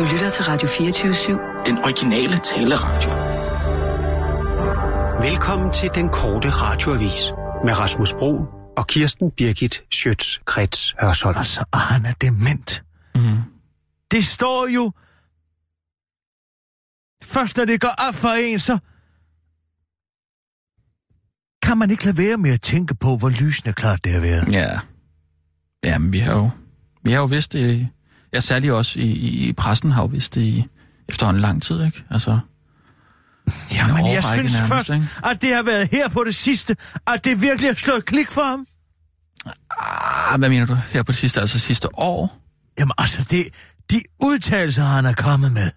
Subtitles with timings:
[0.00, 1.64] Du lytter til Radio 24-7.
[1.66, 3.10] Den originale taleradio.
[5.30, 7.20] Velkommen til den korte radioavis
[7.64, 8.44] med Rasmus Bro
[8.76, 11.36] og Kirsten Birgit Schøtz-Krets Hørsholm.
[11.38, 12.84] Altså, og han er dement.
[13.14, 13.20] Mm.
[14.10, 14.92] Det står jo...
[17.24, 18.78] Først når det går op for en, så...
[21.62, 24.52] Kan man ikke lade være med at tænke på, hvor lysende klart det har været.
[24.52, 24.80] Ja.
[25.84, 26.50] Jamen, vi har jo,
[27.02, 27.88] vi har jo vidst det...
[28.32, 30.66] Ja, særligt også i, i, i pressen har jo vidst det i
[31.08, 32.04] efterhånden lang tid, ikke?
[32.10, 32.38] Altså...
[33.72, 35.08] Ja, men jeg synes nærmest, først, ikke?
[35.24, 36.76] at det har været her på det sidste,
[37.06, 38.66] at det virkelig har slået klik for ham.
[39.80, 41.40] Ah, hvad mener du her på det sidste?
[41.40, 42.38] Altså sidste år?
[42.78, 43.46] Jamen altså, det,
[43.90, 45.70] de udtalelser, han er kommet med,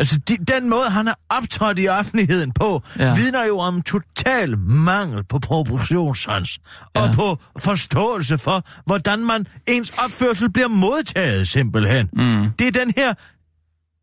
[0.00, 3.14] altså de, den måde, han har optrådt i offentligheden på, Ja.
[3.14, 6.58] vidner jo om total mangel på proportionssans.
[6.96, 7.00] Ja.
[7.02, 12.08] og på forståelse for, hvordan man ens opførsel bliver modtaget simpelthen.
[12.12, 12.50] Mm.
[12.58, 13.14] Det er den her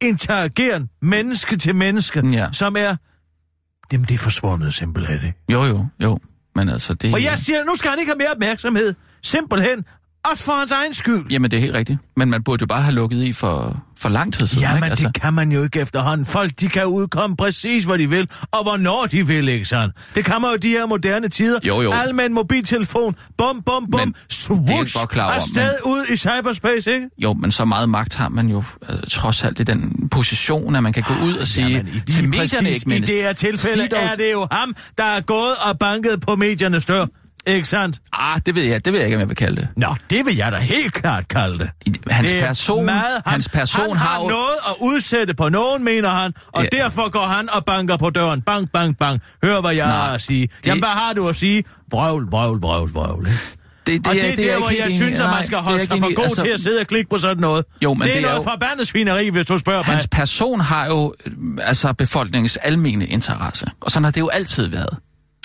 [0.02, 2.48] interageren menneske til menneske, Ja.
[2.52, 2.96] som er...
[3.94, 5.38] Jamen, det er forsvundet simpelthen, ikke?
[5.52, 6.20] Jo, jo, jo.
[6.56, 7.14] Men altså, det...
[7.14, 8.94] Og jeg siger, nu skal han ikke have mere opmærksomhed.
[9.24, 9.86] Simpelthen.
[10.26, 11.26] Også for hans egen skyld.
[11.30, 12.00] Jamen, det er helt rigtigt.
[12.18, 14.88] Men man burde jo bare have lukket i for, for lang tid siden, Jamen, ikke?
[14.90, 16.26] Altså, det kan man jo ikke efterhånden.
[16.26, 19.96] Folk, de kan udkomme præcis, hvor de vil, og hvornår de vil, ikke sandt?
[20.16, 21.60] Det kan man jo i de her moderne tider.
[21.64, 21.92] Jo, jo.
[21.92, 23.16] Alle med en mobiltelefon.
[23.38, 24.00] Bum, bum, bum.
[24.00, 24.98] Men Swoosh.
[25.00, 27.10] godt klar over, Afsted ud i cyberspace, ikke?
[27.18, 30.84] Jo, men så meget magt har man jo øh, trods alt i den position, at
[30.84, 33.10] man kan gå ud og sige Jamen, i til medierne præcis ikke mindst.
[33.12, 36.36] I det her tilfælde dog- er det jo ham, der er gået og banket på
[36.36, 37.06] mediernes dør.
[37.48, 38.00] Ikke sandt?
[38.14, 39.68] Ah, det ved jeg, det ved jeg ikke, om jeg vil kalde det.
[39.76, 41.70] Nå, det vil jeg da helt klart kalde det.
[42.12, 44.28] Hans Det er person, meget, han, hans person han har jo...
[44.28, 46.70] noget at udsætte på nogen, mener han, og Ja.
[46.78, 48.42] derfor går han og banker på døren.
[48.42, 49.22] Bang, bang, bang.
[49.44, 50.48] Hør, hvad jeg Nej, har at sige.
[50.48, 51.64] det- Jamen, hvad har du at sige?
[51.92, 53.26] Vrøvl, vrøvl, vrøvl, vrøvl.
[53.26, 53.32] Det,
[53.88, 56.00] det, og det er jeg der, hvor jeg synes, at man skal det holde sig
[56.00, 57.66] for god Altså, til at sidde og klikke på sådan noget.
[57.84, 59.86] Jo, men det er det er noget jo- forbandet svineri, hvis du spørger mig.
[59.86, 63.68] Hans person har jo øh, altså befolkningens almene interesse.
[63.82, 64.98] Og sådan har det jo altid været.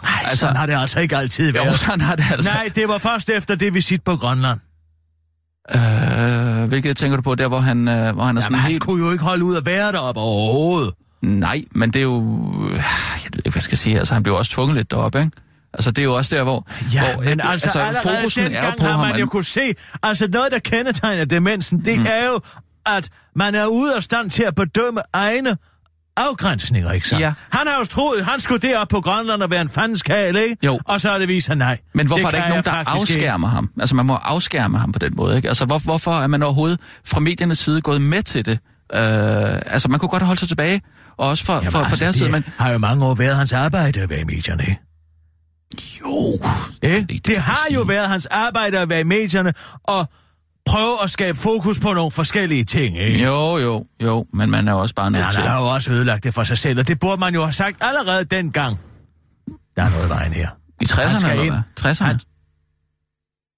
[0.02, 1.78] Nej, altså- sådan har det altså ikke altid Jo, været.
[1.80, 2.50] sådan har det altså.
[2.50, 4.60] Nej, det var først efter det visit på Grønland.
[5.74, 8.70] Øh, hvilket tænker du på, der hvor han, øh, hvor han er Jamen, sådan han
[8.70, 8.82] helt...
[8.82, 10.94] kunne jo ikke holde ud at være deroppe overhovedet.
[11.22, 12.20] Nej, men det er jo...
[12.70, 13.98] Jeg ved ikke, hvad jeg skal sige.
[13.98, 15.30] Altså, han blev også tvunget lidt deroppe, ikke?
[15.74, 16.66] Altså, det er jo også der, hvor...
[16.94, 19.00] Ja, hvor, men øh, altså, altså allerede fokusen er jo dengang på har ham.
[19.06, 22.06] man jo at- kunne se, altså noget, der kendetegner demensen, det mm.
[22.06, 22.40] er jo,
[22.86, 25.56] at man er ude af stand til at bedømme egne
[26.16, 27.16] afgrænsninger, ikke så?
[27.16, 27.32] Ja.
[27.50, 30.56] Han har jo troet, han skulle derop på Grønland og være en fandenskal, ikke?
[30.66, 30.80] Jo.
[30.84, 31.78] Og så er det vist, han nej.
[31.92, 33.24] Men hvorfor er det der ikke nogen, der faktisk ikke.
[33.24, 33.70] afskærmer ham?
[33.80, 35.48] Altså, man må afskærme ham på den måde, ikke?
[35.48, 38.58] Altså, hvor, hvorfor er man overhovedet fra mediernes side gået med til det?
[38.94, 39.00] Øh,
[39.66, 40.82] altså, man kunne godt holde sig tilbage,
[41.18, 42.44] og også fra, Jamen, fra, fra altså, deres det side, men...
[42.58, 44.80] har jo mange år været hans arbejde at være i medierne, ikke?
[46.00, 46.38] Jo,
[46.82, 47.06] ikke?
[47.12, 49.52] ikke, Det har jo været hans arbejde at være i medierne
[49.84, 50.08] og
[50.66, 53.24] prøve at skabe fokus på nogle forskellige ting, ikke?
[53.24, 55.42] Jo, jo, jo, men man er jo også bare Men nødt han til...
[55.42, 57.76] har jo også ødelagt det for sig selv, og det burde man jo have sagt
[57.80, 58.78] allerede dengang.
[59.76, 60.48] Der er noget i vejen her.
[60.80, 61.92] I 60'erne, Han skal eller hvad?
[61.92, 62.04] 60'erne?
[62.04, 62.20] Han-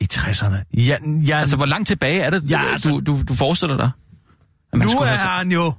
[0.00, 0.56] I 60'erne?
[0.76, 3.76] Ja, ja Altså, hvor langt tilbage er det, Ja, du, altså- du, du, du forestiller
[3.76, 3.90] dig?
[4.72, 5.72] At man nu er have- han jo...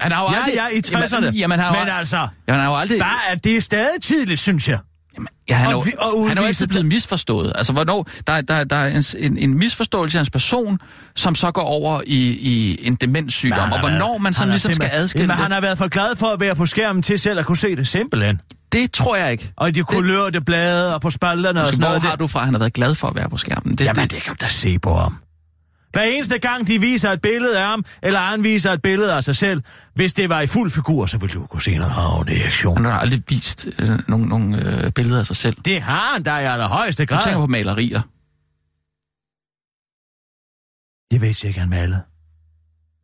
[0.00, 0.54] Han har jo Ja, aldrig...
[0.54, 1.14] ja, i 60'erne.
[1.24, 2.98] Jamen, jamen, han har Men jo, altså, jamen, han har jo aldrig...
[2.98, 4.78] der er, det er stadig tidligt, synes jeg.
[5.16, 7.52] Jamen, ja, han, er, Og vi- og han er jo udvise altid det- blevet misforstået.
[7.54, 8.06] Altså, hvornår...
[8.26, 10.78] Der, der, der er en, en, misforståelse af hans person,
[11.16, 13.68] som så går over i, i en demenssygdom.
[13.68, 15.88] Men Og hvornår været- man sådan ligesom skal adskille Jamen, det, han har været for
[15.88, 18.40] glad for at være på skærmen til selv at kunne se det simpelthen.
[18.72, 19.52] det tror jeg ikke.
[19.56, 22.02] Og de kulørte blade og på spalterne og Altså, sådan hvor noget.
[22.02, 23.76] har du fra, at han har været glad for at være på skærmen?
[23.78, 25.16] Det, Jamen, det, det kan du da se på ham.
[25.92, 29.24] Hver eneste gang, de viser et billede af ham, eller han viser et billede af
[29.24, 29.62] sig selv,
[29.94, 32.76] hvis det var i fuld figur, så ville du kunne se noget havende i aktion.
[32.76, 35.56] han har aldrig vist øh, nogle, nogle øh, billeder af sig selv.
[35.64, 37.34] Det har han da i allerhøjeste Du tænker grad.
[37.34, 38.00] på malerier.
[41.10, 42.02] Det vidste jeg ikke, han malede.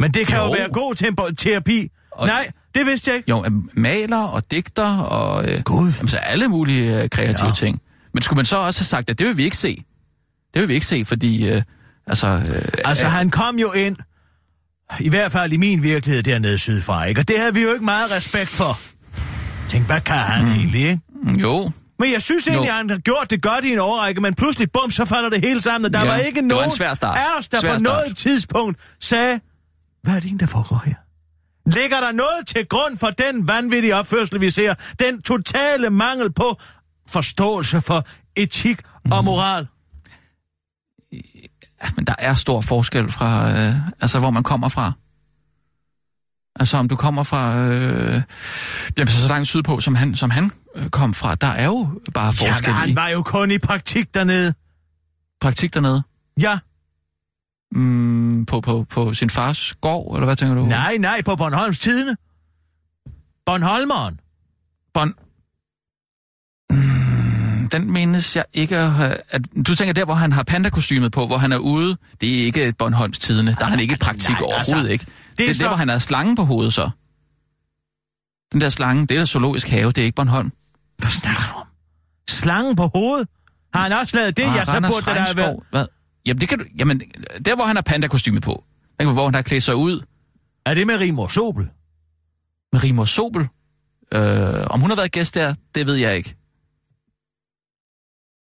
[0.01, 0.51] Men det kan jo, Jo.
[0.51, 1.89] være god tempo- terapi.
[2.11, 3.31] Og- Nej, det vidste jeg ikke.
[3.31, 5.93] Jo, øh, maler og digter og øh, Gud.
[5.97, 7.55] jamen, så alle mulige øh, kreative ja.
[7.55, 7.81] ting.
[8.15, 9.85] Men skulle man så også have sagt, at det vil vi ikke se?
[10.55, 11.49] Det vil vi ikke se, fordi...
[11.49, 11.63] Øh,
[12.09, 13.97] altså, øh, Altså, øh, han kom jo ind,
[15.01, 17.21] i hvert fald i min virkelighed dernede sydfra, ikke?
[17.21, 18.73] Og det havde vi jo ikke meget respekt for.
[19.69, 20.51] Tænk, hvad kan han mm.
[20.53, 21.01] egentlig, ikke?
[21.27, 24.35] Jo, Men jeg synes egentlig, at han har gjort det godt i en årrække, men
[24.35, 26.95] pludselig, bum, så falder det hele sammen, og der Ja, var ikke var nogen svær
[26.95, 27.19] start.
[27.19, 27.83] af os, der Svær på start.
[27.83, 29.41] noget tidspunkt sagde,
[30.03, 30.95] hvad er det egentlig, der foregår her?
[31.81, 34.75] Ligger der noget til grund for den vanvittige opførsel, vi ser?
[34.99, 36.61] Den totale mangel på
[37.09, 38.07] forståelse for
[38.37, 38.81] etik
[39.11, 39.67] og moral?
[41.83, 44.93] Ja, men der er stor forskel fra, øh, altså hvor man kommer fra.
[46.61, 48.23] Altså om du kommer fra, øh,
[48.99, 52.01] jamen, så, så langt sydpå, som han, som han øh, kom fra, der er jo
[52.15, 54.55] bare forskel i han var jo kun i praktik dernede.
[55.41, 56.03] praktik dernede.
[56.41, 56.59] Ja,
[57.73, 60.67] Mm, på, på, på sin fars gård, eller hvad tænker du?
[60.67, 62.17] Nej, nej, på Bornholms Tidene.
[63.47, 64.21] Bornholmeren.
[64.95, 65.15] Bon...
[67.73, 69.23] Den menes jeg ikke at.
[69.31, 71.97] At, du tænker der, hvor han har pandakostymet på, hvor han er ude.
[72.21, 73.57] Det er ikke Bornholms Tidene.
[73.59, 75.05] Der er han ikke i praktik nej, overhovedet altså, ikke.
[75.05, 76.91] det er Det er så- der, hvor han har slangen på hovedet så.
[78.53, 80.53] Den der slange, det er der zoologisk have, det er ikke Bornholm.
[80.99, 81.67] Hvad snakker du om?
[82.31, 83.29] Slangen på hovedet?
[83.75, 84.43] Har han også lavet det?
[84.43, 85.57] Ah, ja, så burde der have været...
[85.71, 85.87] Hvad?
[86.27, 86.65] Jamen, det kan du...
[86.79, 87.03] Jamen,
[87.47, 88.65] der hvor han har pandakostyme på.
[89.01, 90.01] Der, hvor han har klædt sig ud
[90.67, 91.69] Er det med Rimor Sobel?
[92.73, 93.49] med Rimor Sobel.
[94.15, 96.35] Øh, om hun har været gæst der, det ved jeg ikke.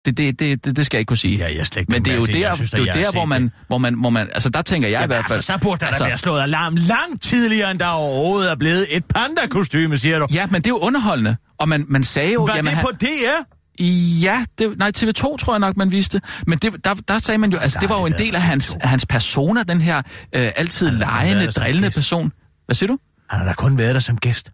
[0.05, 1.37] Det, det, det, det, det skal jeg ikke kunne sige.
[1.37, 3.11] Ja, jeg slet ikke Men det er jo der, Jeg synes, det er jo der
[3.11, 4.29] hvor, man, hvor, man, hvor man...
[4.33, 5.37] Altså, der tænker jeg i Jamen, hvert fald...
[5.37, 6.05] altså, så burde der altså...
[6.05, 10.27] da være slået alarm langt tidligere, end der overhovedet er blevet et panda-kostyme, siger du.
[10.35, 11.37] Ja, men det er jo underholdende.
[11.59, 12.43] Og man, man sagde jo...
[12.43, 13.53] Var jamen, det han, på DR?
[14.23, 16.21] Ja, det, nej, TV2 tror jeg nok, man viste.
[16.47, 18.71] Men det, der, der sagde man jo, altså det var jo en del af hans,
[18.71, 18.77] TV2.
[18.81, 22.33] af hans persona, den her øh, altid Altså, han som drillende person.
[22.67, 22.99] Hvad siger du?
[23.31, 24.53] Han har da kun været der som gæst.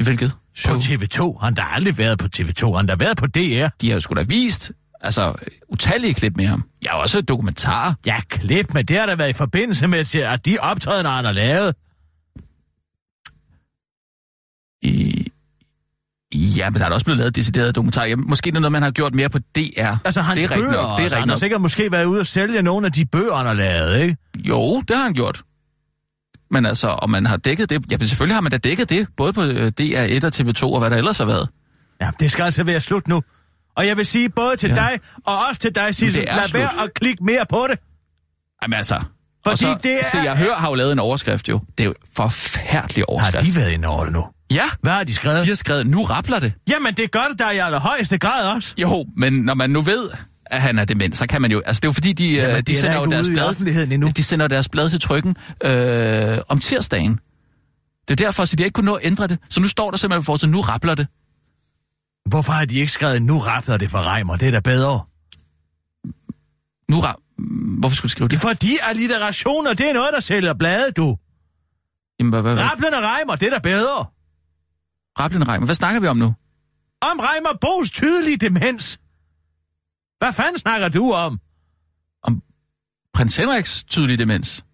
[0.00, 0.30] I hvilket?
[0.30, 0.76] På show?
[0.78, 1.40] TV2.
[1.44, 2.76] Han har da aldrig været på TV2.
[2.76, 3.68] Han har været på DR.
[3.80, 5.34] De har jo sgu da vist, altså,
[5.68, 6.64] utallige klip med ham.
[6.86, 7.94] Har også dokumentarer.
[8.06, 11.32] Ja, klip, men det har da været i forbindelse med, at de optrædener, han har
[11.32, 11.74] lavet.
[14.82, 15.26] I...
[16.34, 18.06] Ja, men der er også blevet lavet deciderede dokumentarer.
[18.06, 19.94] Ja, måske det er noget, man har gjort mere på DR.
[20.04, 20.72] Altså, hans det er bøger.
[20.72, 20.82] nok.
[20.82, 23.34] Det er altså, han har sikkert måske været ude og sælge nogle af de bøger,
[23.36, 24.16] han har lavet, ikke?
[24.48, 25.42] Jo, det har han gjort.
[26.50, 27.84] Men altså, om man har dækket det...
[27.90, 30.78] Ja, men selvfølgelig har man da dækket det, både på øh, DR1 og TV2 og
[30.78, 31.48] hvad der ellers har været.
[32.00, 33.22] Ja, det skal altså være slut nu.
[33.76, 34.74] Og jeg vil sige både til Ja.
[34.74, 36.60] dig og også til dig, Sissel, lad slut.
[36.60, 37.78] være at klikke mere på det.
[38.62, 39.00] Jamen altså...
[39.44, 41.60] Fordi og så, det er- Se, jeg hører har jo lavet en overskrift jo.
[41.78, 43.44] Det er jo en forfærdelig Har overskrift.
[43.44, 44.24] de været inde over det nu?
[44.52, 45.42] Ja, Hvad har de skrevet?
[45.44, 46.52] de har skrevet, nu rappler det.
[46.70, 48.74] Jamen, det gør det der i allerhøjeste grad også.
[48.78, 50.08] Jo, men når man nu ved,
[50.50, 51.62] at han er dement, så kan man jo...
[51.66, 53.92] Altså, det er jo fordi, de, Jamen, det de da sender jo deres blad...
[53.92, 54.12] endnu.
[54.16, 57.20] De sender deres blad til trykken øh, om tirsdagen.
[58.08, 59.38] Det er derfor, så de ikke kunne nå at ændre det.
[59.48, 61.06] Så nu står der simpelthen for nu rappler det.
[62.26, 64.36] Hvorfor har de ikke skrevet, nu rappler det for Reimer?
[64.36, 65.00] Det er da bedre.
[66.90, 67.16] Nu rap...
[67.78, 68.40] Hvorfor skulle de skrive det?
[68.40, 71.16] Fordi alliterationer, det er noget, der sælger blade, du.
[72.18, 72.62] Jamen, hvad, hvad, hvad?
[72.62, 74.06] Rapplen og Reimer, det er da bedre.
[75.18, 75.66] Rapplen Reimer.
[75.66, 76.34] Hvad snakker vi om nu?
[77.02, 78.98] Om Reimer Bo's tydelige demens.
[80.20, 81.40] Hvad fanden snakker du om?
[83.14, 84.64] Prins Henriks tydelige demens.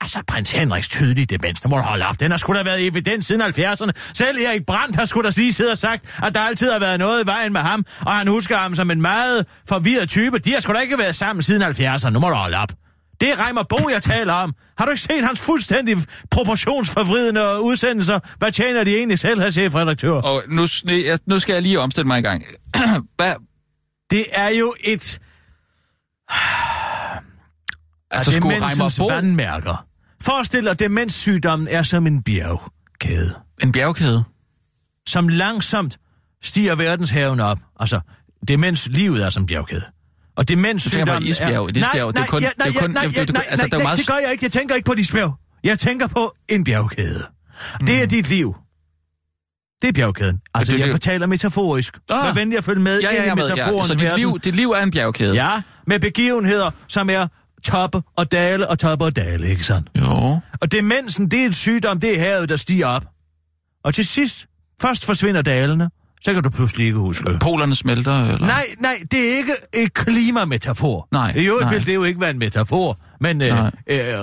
[0.00, 2.20] Altså, prins Henriks tydelige demens, det må du holde op.
[2.20, 3.90] Den har sgu da været evidens siden 70'erne.
[4.14, 6.98] Selv Erik Brandt har sgu da lige siddet og sagt, at der altid har været
[6.98, 10.38] noget i vejen med ham, og han husker ham som en meget forvirret type.
[10.38, 12.10] De har sgu da ikke været sammen siden 70'erne.
[12.10, 12.72] Nu må du holde op.
[13.20, 14.54] Det er Reimer Bo, jeg taler om.
[14.78, 15.96] Har du ikke set hans fuldstændig
[16.30, 18.18] proportionsforvridende udsendelser?
[18.38, 20.12] Hvad tjener de egentlig selv, her chefredaktør?
[20.12, 20.66] Og nu,
[21.26, 22.44] nu skal jeg lige omstille mig en gang.
[23.18, 23.34] hvad?
[24.10, 25.20] Det er jo et
[28.10, 29.86] Altså, Reimer demensens vandmærker.
[30.22, 33.34] Forestil dig, at demenssygdommen er som en bjergkæde.
[33.62, 34.24] en bjergkæde?
[35.08, 35.98] som langsomt
[36.42, 37.58] stiger verdenshaven op.
[37.80, 38.00] Altså,
[38.48, 39.82] demenslivet er som bjergkæde.
[40.36, 41.68] Og demenssygdommen et isbjerg, er...
[41.68, 42.26] et isbjerg, er er
[42.58, 44.44] nej, nej, nej, er jo nej, meget- det gør jeg ikke.
[44.44, 45.34] Jeg tænker ikke på et isbjerg.
[45.64, 47.26] Jeg tænker på en bjergkæde.
[47.86, 48.54] Det er dit liv.
[49.82, 50.40] Det er bjergkæden.
[50.54, 51.98] Altså, det- jeg det- fortaler metaforisk.
[52.10, 52.26] Ah.
[52.26, 53.44] Vær venlig at følge med Ja, ja, ind i jeg er med.
[53.46, 53.54] Ja.
[53.54, 54.18] metaforens Så dit verden.
[54.18, 55.34] liv, dit liv er en bjergkæde?
[55.34, 57.26] Ja, med begivenheder, som er
[57.64, 59.88] toppe og dale og toppe og dale, ikke sandt?
[59.98, 60.38] Jo.
[60.60, 63.04] Og demensen, det er en sygdom, det er havet, der stiger op.
[63.84, 64.46] Og til sidst,
[64.80, 65.90] først forsvinder dalene,
[66.22, 67.24] så kan du pludselig ikke huske.
[67.40, 68.46] Polerne smelter, eller?
[68.46, 71.08] Nej, nej, det er ikke et klimametafor.
[71.12, 71.74] Nej, I øvrigt nej.
[71.74, 73.70] vil det jo ikke være en metafor, men øh, øh,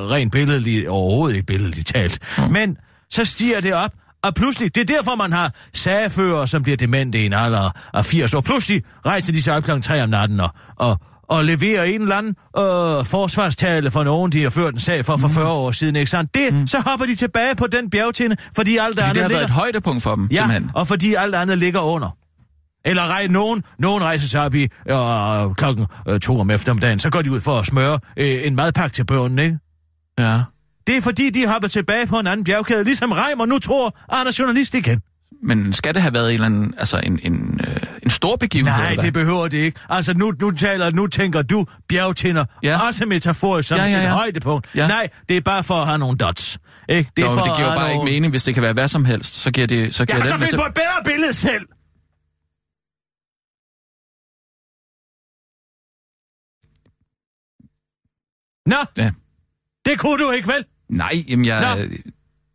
[0.09, 2.19] rent billedligt, overhovedet ikke billedligt talt.
[2.37, 2.43] Mm.
[2.53, 2.77] Men
[3.09, 3.91] så stiger det op,
[4.25, 8.05] og pludselig, det er derfor, man har sagfører, som bliver demente i en alder af
[8.05, 8.41] 80 år.
[8.41, 12.15] Pludselig rejser de sig op klokken 3 om natten og, og, og leverer en eller
[12.15, 15.95] anden øh, forsvarstale for nogen, de har ført en sag for for 40 år siden,
[15.95, 16.35] ikke sandt?
[16.35, 16.67] Det, mm.
[16.67, 19.37] så hopper de tilbage på den bjergtinde, fordi alt Fordi andet det har ligger...
[19.39, 20.71] været et højdepunkt for dem, Ja, simpelthen.
[20.73, 22.17] og fordi alt andet ligger under.
[22.85, 27.09] Eller rej, nogen, nogen rejser sig op i øh, klokken øh, to om eftermiddagen, så
[27.09, 29.57] går de ud for at smøre øh, en madpakke til børnene, ikke?
[30.19, 30.41] Ja.
[30.87, 34.17] Det er fordi, de hopper tilbage på en anden bjergkæde, ligesom Reimer nu tror, at
[34.17, 35.01] han er journalist igen.
[35.43, 38.79] Men skal det have været en eller anden, altså en, en, øh, en stor begivenhed?
[38.81, 39.79] Nej, eller det behøver det ikke.
[39.89, 42.87] Altså, nu, nu taler, nu tænker du bjergtinder, Ja.
[42.87, 44.09] også metaforisk som Ja, ja, et ja.
[44.13, 44.75] højdepunkt.
[44.75, 44.87] Ja.
[44.87, 46.57] Nej, det er bare for at have nogle dots.
[46.89, 47.11] Ikke?
[47.17, 48.11] Det er Jo, for det giver bare have ikke nogle...
[48.11, 49.33] mening, hvis det kan være hvad som helst.
[49.35, 49.95] Så giver det...
[49.95, 51.65] Så giver Ja, så den find på et bedre billede selv!
[58.65, 59.11] Nå, Ja.
[59.85, 60.65] det kunne du ikke, vel?
[60.89, 61.75] Nej, jamen jeg...
[61.77, 61.81] Nå.
[61.83, 62.01] Det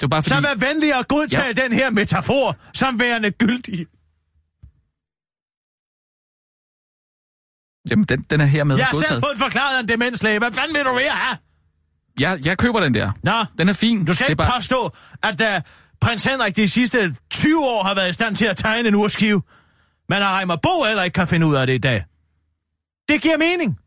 [0.02, 0.34] var bare fordi...
[0.34, 1.62] Så vær venlig at godtage Ja.
[1.62, 3.86] den her metafor som værende gyldig.
[7.90, 9.22] Jamen, den, den er hermed Jeg har selv godtaget.
[9.24, 10.38] fået forklaret af en demenslæge.
[10.38, 11.36] Hvad fanden vil du mere have?
[12.20, 13.12] Jeg, jeg køber den der.
[13.22, 14.04] Nå, Den er fin.
[14.04, 14.52] du skal det ikke bare...
[14.58, 14.90] påstå,
[15.22, 15.62] at uh,
[16.00, 19.42] prins Henrik de sidste 20 år har været i stand til at tegne en urskive.
[20.08, 22.04] Men har Reimer Bo heller ikke kan finde ud af det i dag.
[23.08, 23.78] Det giver mening.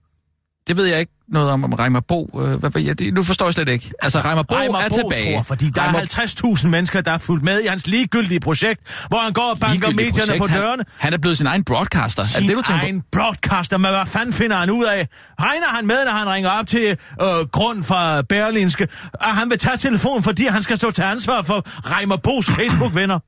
[0.68, 2.40] Det ved jeg ikke noget om, om Reimer Bo.
[2.44, 3.92] Øh, hvad, ja, det, nu forstår jeg slet ikke.
[4.02, 5.36] Altså, Reimer Bo Reimer er Bo tilbage.
[5.36, 9.06] Tror, fordi der Reimer- er 50.000 mennesker, der er fulgt med i hans ligegyldige projekt,
[9.08, 10.40] hvor han går og banker medierne projekt.
[10.40, 10.70] på dørene.
[10.78, 12.24] Han, han er blevet sin egen broadcaster.
[12.36, 12.74] er det du tænker på?
[12.74, 15.08] egen broadcaster, men hvad fanden finder han ud af?
[15.42, 19.58] Regner han med, når han ringer op til øh, grund fra Berlinske, at han vil
[19.58, 23.20] tage telefonen, fordi han skal stå til ansvar for Reimer Bos Facebook-venner?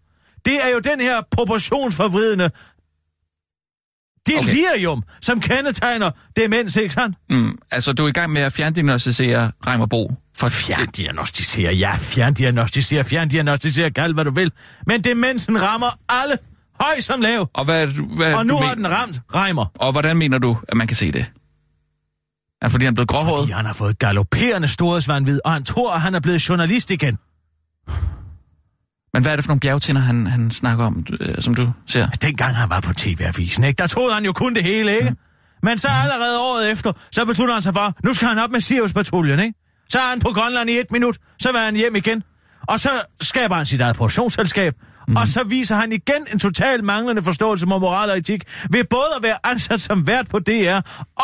[0.46, 2.50] Det er jo den her proportionsforvridende
[4.28, 5.18] delirium, okay.
[5.22, 7.18] som kendetegner demens, ikke sandt?
[7.30, 10.14] Mm, altså, du er i gang med at fjerndiagnostisere Reimer Bo.
[10.38, 14.52] For Fjerndiagnostisere, ja, fjerndiagnostisere, fjerndiagnostisere, kald hvad du vil.
[14.88, 16.38] Men demensen rammer alle,
[16.82, 17.50] høj som lav.
[17.54, 19.66] Og, hvad, er hvad, Og nu har den ramt Reimer.
[19.76, 21.26] Og hvordan mener du, at man kan se det?
[22.62, 23.40] Er fordi han er blevet gråhåret?
[23.40, 27.18] Fordi han har fået galopperende storhedsvandvid, og han tror, at han er blevet journalist igen.
[29.16, 32.08] Men hvad er det for nogle bjergtinder, han, han snakker om, øh, som du ser?
[32.08, 33.78] Dengang han var på TV-avisen, ikke?
[33.78, 35.16] der troede han jo kun det hele, ikke?
[35.64, 38.62] Men så allerede året efter, så beslutter han sig for, nu skal han op med
[38.62, 39.54] Sirius-patruljen, ikke?
[39.90, 42.24] Så er han på Grønland i et minut, så vil han hjem igen.
[42.68, 42.90] Og så
[43.22, 44.74] skaber han sit eget produktionsselskab,
[45.08, 45.16] mm.
[45.16, 49.10] og så viser han igen en total manglende forståelse med moral og etik, ved både
[49.18, 50.80] at være ansat som vært på DR,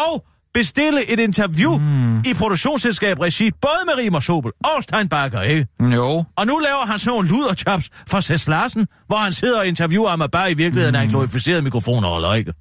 [0.09, 2.19] og bestille et interview mm.
[2.19, 5.67] i produktionsselskab regi, både med Rimer Sobel og Steinbacher, ikke?
[5.79, 6.23] Jo.
[6.35, 10.09] Og nu laver han sådan nogle luderchops for Cess Larsen, hvor han sidder og interviewer
[10.21, 12.53] og bare i virkeligheden er en glorificeret mikrofonholder, ikke?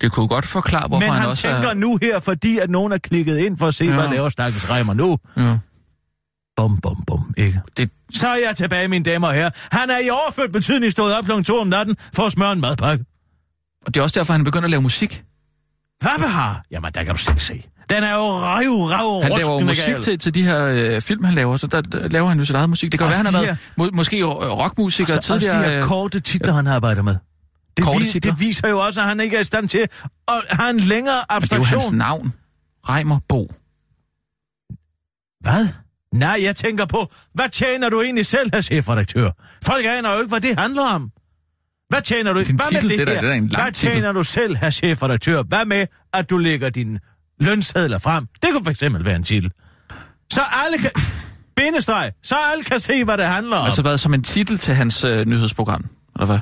[0.00, 1.74] Det kunne godt forklare, hvorfor Men han, han også tænker er...
[1.74, 3.84] nu her, fordi at nogen er klikket ind for at se.
[3.84, 3.94] Ja.
[3.94, 5.18] hvad laver Stakkels Reimer nu.
[5.36, 5.58] Ja.
[6.56, 7.60] Bum, bum, bum, ikke?
[7.76, 9.50] Det, Så er jeg tilbage, mine damer og herrer.
[9.72, 11.42] Han er i overført betydning stået op kl.
[11.42, 13.04] 2 om natten for at smøre en madpakke.
[13.86, 15.24] og det er også derfor, han begynder at lave musik.
[16.00, 16.62] Hvad har?
[16.70, 17.62] Jamen, der kan du selv se.
[17.90, 21.34] Den er jo rav, rav, Han laver musik til, til de her øh, film, han
[21.34, 22.92] laver, så der, der laver han jo sit eget musik.
[22.92, 25.40] Det kan Også være, han har de været må, måske øh, rockmusiker Så også de
[25.40, 25.70] tidligere.
[25.70, 27.16] her øh, korte titler, han arbejder med.
[27.76, 28.32] Det, Korte vi, titler?
[28.32, 29.88] det viser jo også, at han ikke er i stand til at
[30.50, 31.96] have en længere men det er jo hans abstraktion.
[31.96, 32.32] navn.
[32.88, 33.52] Reimer Bo.
[35.40, 35.68] Hvad?
[36.14, 39.30] Nej, jeg tænker på, hvad tjener du egentlig selv, her chefredaktør?
[39.64, 41.10] Folk aner jo ikke, hvad det handler om.
[41.88, 42.42] Hvad tjener du?
[42.42, 43.20] Din hvad med titel, det, det er da- her?
[43.20, 43.92] det er lang hvad titel.
[43.94, 45.42] tjener du selv, her chefredaktør?
[45.42, 47.00] Hvad med, at du lægger dine
[47.40, 48.26] lønsedler frem?
[48.42, 49.50] Det kunne for eksempel være en titel.
[50.32, 50.90] Så alle kan...
[51.56, 52.12] Bindestreg.
[52.22, 53.64] Så alle kan se, hvad det handler om.
[53.64, 55.84] Altså været som en titel til hans øh, nyhedsprogram,
[56.16, 56.38] eller hvad?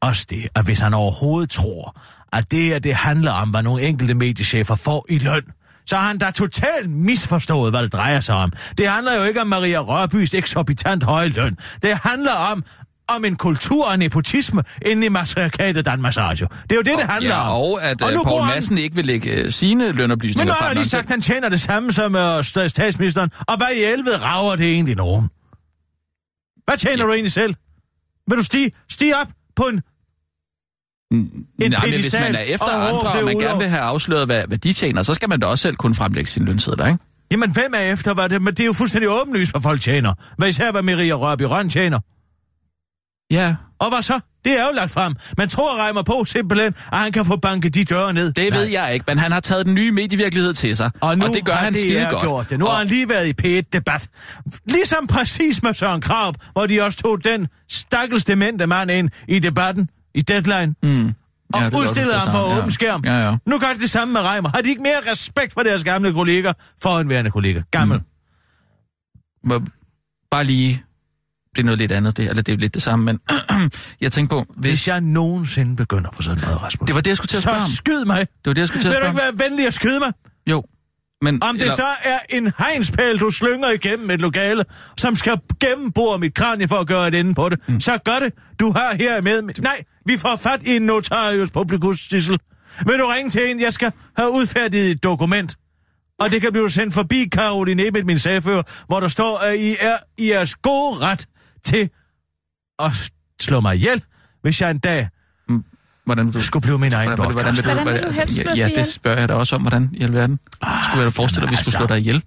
[0.00, 2.00] Også det, at hvis han overhovedet tror,
[2.32, 5.42] at det her, det handler om, hvad nogle enkelte mediechefer får i løn,
[5.86, 8.52] så har han da totalt misforstået, hvad det drejer sig om.
[8.78, 11.56] Det handler jo ikke om Maria Rørbys eksorbitant høje løn.
[11.82, 12.64] Det handler om,
[13.08, 16.46] om en kultur og nepotisme inde i matriarkatet Danmarks Radio.
[16.62, 17.62] Det er jo det, det handler ja, om.
[17.62, 19.94] og at Og og nu Poul bruger han- Madsen ikke vil lægge øh, sine Men
[19.96, 20.64] lønoplysninger nu har frem.
[20.66, 23.30] jeg når lige han sagt, at han tjener det samme som uh, statsministeren.
[23.48, 25.28] Og hvad i helvede rager det egentlig nogen?
[26.64, 27.06] Hvad tjener Ja.
[27.06, 27.54] du egentlig selv?
[28.28, 29.80] Vil du stige, stige op på en
[31.12, 33.82] en Nej, men hvis man er efter og andre, og man ud gerne vil have
[33.82, 36.86] afsløret, hvad, hvad de tjener, så skal man da også selv kunne fremlægge sine lønsedler,
[36.86, 36.98] ikke?
[37.30, 38.42] Jamen, hvem er efter, hvad det?
[38.42, 40.14] Men det er jo fuldstændig åbenlyst, hvad folk tjener.
[40.38, 42.00] Hvad især, hvad Maria Rørby Røn tjener.
[43.30, 44.20] Ja, Og hvad så?
[44.44, 45.14] Det er jo lagt frem.
[45.38, 48.32] Man tror, Reimer på simpelthen, at han kan få banket de døre ned.
[48.32, 48.58] det Nej.
[48.60, 51.34] ved jeg ikke, men han har taget den nye medievirkelighed til sig, Og, nu og
[51.34, 52.22] det gør han DR skide godt.
[52.22, 52.58] gjort det.
[52.58, 54.08] Nu og, har han lige været i P1-debat.
[54.66, 59.38] Ligesom præcis med Søren Krab, hvor de også tog den stakkels demente mand ind i
[59.38, 61.14] debatten, i Deadline, mm,
[61.54, 62.58] og ja, det udstillede ham for ja.
[62.58, 63.02] åben skærm.
[63.04, 63.36] Ja, ja.
[63.46, 64.48] Nu gør de det samme med Reimer.
[64.54, 67.62] Har de ikke mere respekt for deres gamle kolleger, for en værende kollega?
[67.70, 68.00] Gammel.
[69.44, 69.66] Mm.
[70.30, 70.82] Bare lige...
[71.56, 73.18] Det er noget lidt andet, det, eller det er lidt det samme, men
[74.00, 74.70] jeg tænker på, hvis...
[74.70, 77.42] Hvis jeg nogensinde begynder på sådan noget, Rasmus, Det var det, jeg skulle til at
[77.42, 77.70] spørge så om.
[77.70, 78.18] skyd mig.
[78.18, 79.38] Det var det, jeg skulle til at Vil du spørge ikke om.
[79.38, 80.12] være venlig at skyde mig?
[80.46, 80.64] Jo,
[81.22, 81.42] men...
[81.42, 84.64] Om det så er en hegnspæl, du slynger igennem et lokale,
[84.96, 87.80] som skal gennembore mit kranie for at gøre et ende på det, mm.
[87.80, 88.32] så gør det.
[88.60, 89.42] Du har her med...
[89.58, 92.38] Nej, vi får fat i en notarius publicus, Sissel.
[92.86, 95.56] Vil du ringe til en, jeg skal have udfærdiget et dokument?
[96.20, 99.74] Og det kan blive sendt forbi Caroline Ebert, min sagfører, hvor der står, at I
[99.80, 101.26] er i jeres gode ret
[101.64, 101.90] til
[102.78, 102.90] at
[103.40, 104.02] slå mig ihjel,
[104.42, 105.08] hvis jeg en dag
[106.04, 106.42] Hvordan vil du...
[106.42, 108.78] skulle blive min egen Hvordan, hvordan, hvordan, Hvordan vil du ja, slås ja, ihjel?
[108.78, 110.38] det spørger jeg da også om, hvordan i alverden.
[110.54, 111.94] Skulle jeg da forestille dig, at vi skulle slå altså.
[111.94, 112.22] dig ihjel?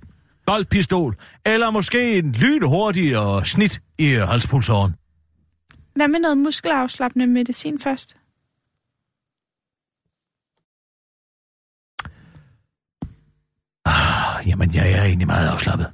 [0.45, 4.95] boldpistol, eller måske en lynhurtig og snit i halspulsåren.
[5.95, 8.17] Hvad med noget muskelafslappende medicin først?
[13.85, 15.91] Ah, Jamen, jeg er egentlig meget afslappet.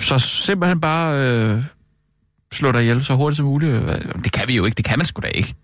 [0.00, 1.64] Så simpelthen bare øh,
[2.52, 3.82] slå dig ihjel så hurtigt som muligt.
[4.24, 4.76] Det kan vi jo ikke.
[4.76, 5.54] Det kan man sgu da ikke.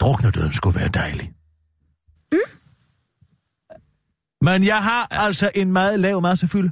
[0.00, 1.32] druknedøden skulle være dejlig.
[2.32, 2.38] Mm.
[4.42, 5.24] Men jeg har ja.
[5.24, 6.70] altså en meget lav massefylde.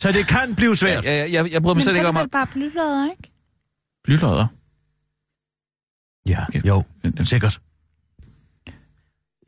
[0.00, 1.04] Så det kan blive svært.
[1.04, 2.22] Ja, jeg, jeg, jeg bryder mig Men slet så er ikke det om at...
[2.22, 3.32] vel bare blydlodder, ikke?
[4.04, 4.46] Blylodder.
[6.26, 6.84] Ja, jo,
[7.24, 7.60] sikkert.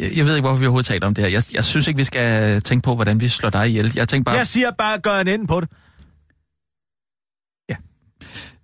[0.00, 1.30] Jeg, jeg ved ikke, hvorfor vi overhovedet taler om det her.
[1.30, 3.92] Jeg, jeg synes ikke, vi skal tænke på, hvordan vi slår dig ihjel.
[3.96, 4.36] Jeg tænker bare...
[4.36, 5.68] Jeg siger bare, gør en ende på det.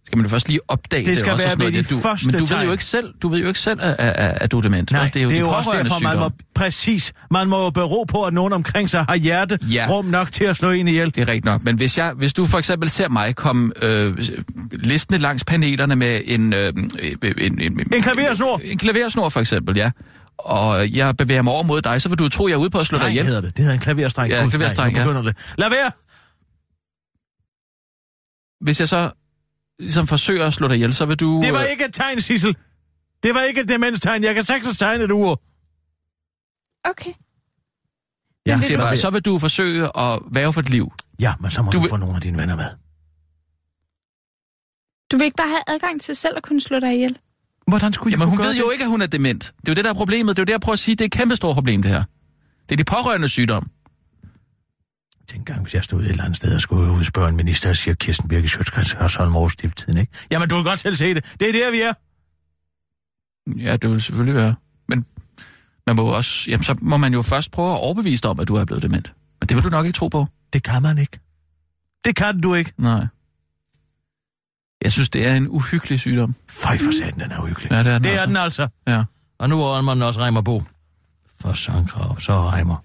[0.07, 1.75] Skal man først lige opdage Det skal også og være noget.
[1.75, 3.81] ved de du, første Men du ved jo ikke selv, du ved jo ikke selv,
[3.83, 4.93] at, at, at du er dement.
[4.93, 6.31] Nej, det er jo, det er de jo også derfor, man må...
[6.55, 7.13] Præcis.
[7.31, 9.87] Man må jo bero på, at nogen omkring sig har hjerte Ja.
[9.91, 11.07] rum nok til at slå en ihjel.
[11.15, 11.65] Det er rigtigt nok.
[11.65, 14.19] Men hvis, jeg, hvis du for eksempel ser mig komme øh,
[14.73, 16.53] listende langs panelerne med en...
[16.53, 16.89] Øh, en,
[17.39, 18.61] en, en, En klaversnor.
[18.65, 19.91] En klaversnor for eksempel, ja.
[20.39, 22.79] Og jeg bevæger mig over mod dig, så vil du tro, jeg er ude på
[22.79, 23.27] at slå dig ihjel.
[23.27, 23.57] hedder det.
[23.57, 24.31] Det hedder en klaverstreng.
[24.31, 25.23] Ja, Gud, klaverstreng, nej, nu ja.
[25.23, 25.37] det.
[25.59, 25.91] Lad være!
[28.61, 29.11] Hvis jeg så
[29.79, 31.41] ligesom forsøger at slå dig ihjel, så vil du...
[31.45, 32.57] Det var øh, ikke et tegn, Sissel.
[33.23, 34.25] Det var ikke et demenstegn.
[34.25, 35.43] Jeg kan sagtens tegne et ur.
[36.85, 37.13] Okay.
[38.47, 40.93] Ja, siger du- bare, så vil du forsøge at være for et liv.
[41.21, 42.65] Ja, men så må Du du, vil- få nogle af dine venner med.
[45.11, 47.19] Du vil ikke bare have adgang til selv at kunne slå dig ihjel?
[47.69, 48.73] Hvordan skulle jeg Jamen, hun ved gøre jo det?
[48.73, 49.43] ikke, at hun er dement.
[49.61, 50.37] Det er jo det, der er problemet.
[50.37, 50.95] Det er jo det, jeg prøver at sige.
[50.97, 52.05] Det er et kæmpe stort problem, det her.
[52.69, 53.71] Det er de pårørende sygdom.
[55.29, 57.95] Tænk gang, hvis jeg stod et eller andet sted og skulle udspørge en minister, siger
[57.95, 60.13] Kirsten Birke Sjøtskreds Hørsholm over stifttiden, ikke?
[60.31, 61.25] Jamen, du kan godt selv se det.
[61.41, 61.93] Det er der, vi er.
[63.71, 64.55] Ja, det vil selvfølgelig være.
[64.89, 65.07] Men
[65.87, 66.51] man må også...
[66.51, 68.83] Jamen, så må man jo først prøve at overbevise dig om, at du er blevet
[68.83, 69.15] dement.
[69.41, 70.27] Men det vil du nok ikke tro på.
[70.53, 71.19] Det kan man ikke.
[72.05, 72.73] Det kan du ikke.
[72.79, 73.07] Nej.
[74.83, 76.35] Jeg synes, det er en uhyggelig sygdom.
[76.49, 77.71] Føj for satan, den er uhyggelig.
[77.71, 78.23] Ja, det er den det altså.
[78.23, 78.69] er den altså.
[78.87, 79.05] Ja.
[79.39, 80.63] Og nu er man også Reimer Bo.
[81.41, 82.85] For Søren Krav, så Reimer.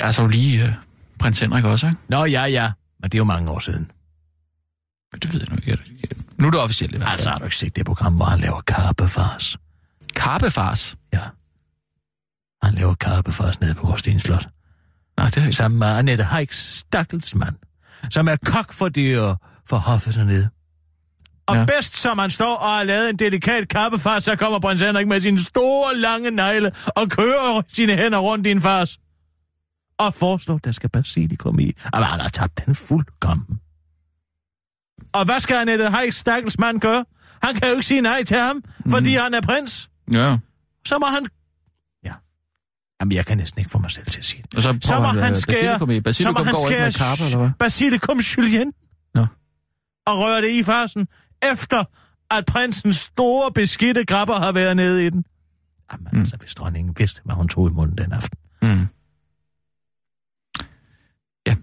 [0.00, 0.72] Altså jo lige øh,
[1.18, 1.98] prins Henrik også, ikke?
[2.08, 2.72] Nå, ja, ja.
[3.00, 3.90] Men det er jo mange år siden.
[5.12, 5.78] Men det ved jeg nu ikke.
[6.38, 7.12] Nu er det officielt i hvert fald.
[7.12, 9.58] Altså, har du ikke set det program, hvor han laver karpefars?
[10.16, 10.96] Karpefars.
[11.12, 11.20] Ja.
[12.62, 14.48] Han laver karpefars nede på Gråsten Slot.
[15.16, 15.56] Nej, det er ikke.
[15.56, 17.54] Sammen med Annette Heiks stakkelsmand,
[18.10, 19.34] som er kok for dyr
[19.68, 20.48] for hoffet dernede.
[21.46, 21.60] Og Ja.
[21.60, 21.66] ja.
[21.66, 25.20] bedst som han står og har lavet en delikat kappefars, så kommer prins Henrik med
[25.20, 28.98] sine store, lange negle og kører sine hænder rundt i en fars.
[29.98, 31.72] Og foreslår, der skal basilikum i.
[31.92, 33.60] Og han har tabt den fuldkommen.
[35.12, 37.04] Og hvad skal Annette Heiks stakkelsmand gøre?
[37.42, 39.90] Han kan jo ikke sige nej til ham, fordi han er prins.
[40.12, 40.36] Ja.
[40.86, 41.26] Så må han...
[42.04, 42.12] Ja.
[43.00, 44.54] Jamen, jeg kan næsten ikke få mig selv til at sige det.
[44.54, 45.96] Og så Så må han, han øh, skære, basilikum i.
[45.96, 47.50] så Basilikum må han går ikke med skære karpe, eller hvad?
[47.58, 48.72] basilikum julien.
[49.14, 49.26] Nå.
[50.06, 51.08] Og røre det i farsen,
[51.52, 51.84] efter
[52.30, 55.24] at prinsens store beskidte grabber har været nede i den.
[55.92, 56.18] Jamen mm.
[56.18, 58.38] altså, hvis dronningen vidste, hvad hun tog i munden den aften.
[58.62, 58.86] Mm.
[61.46, 61.54] Ja.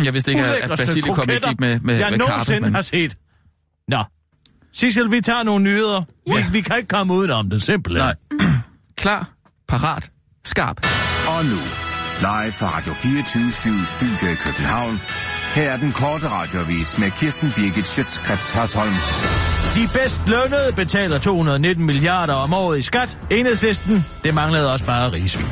[0.04, 2.30] Jeg vidste ikke, at- basilikum ikke gik med, med, jeg med karpe.
[2.30, 2.74] nogensinde Men...
[2.74, 3.16] har set.
[3.88, 4.04] Nå.
[4.72, 6.02] Sissel, vi tager nogle nyheder.
[6.28, 6.34] Ja.
[6.36, 8.04] Vi, vi kan ikke komme udenom det, simpelthen.
[8.04, 8.14] Nej.
[9.02, 9.28] Klar,
[9.68, 10.10] parat,
[10.44, 10.86] skarp.
[11.28, 11.58] Og nu,
[12.20, 13.52] live fra Radio 24
[13.86, 15.00] Studio i København.
[15.54, 18.92] Her er den korte radiovis med Kirsten Birgit Schøtzgrads Hasholm.
[19.74, 23.18] De bedst lønnede betaler 219 milliarder om året i skat.
[23.30, 25.46] Enhedslisten, det manglede også bare rigsvin.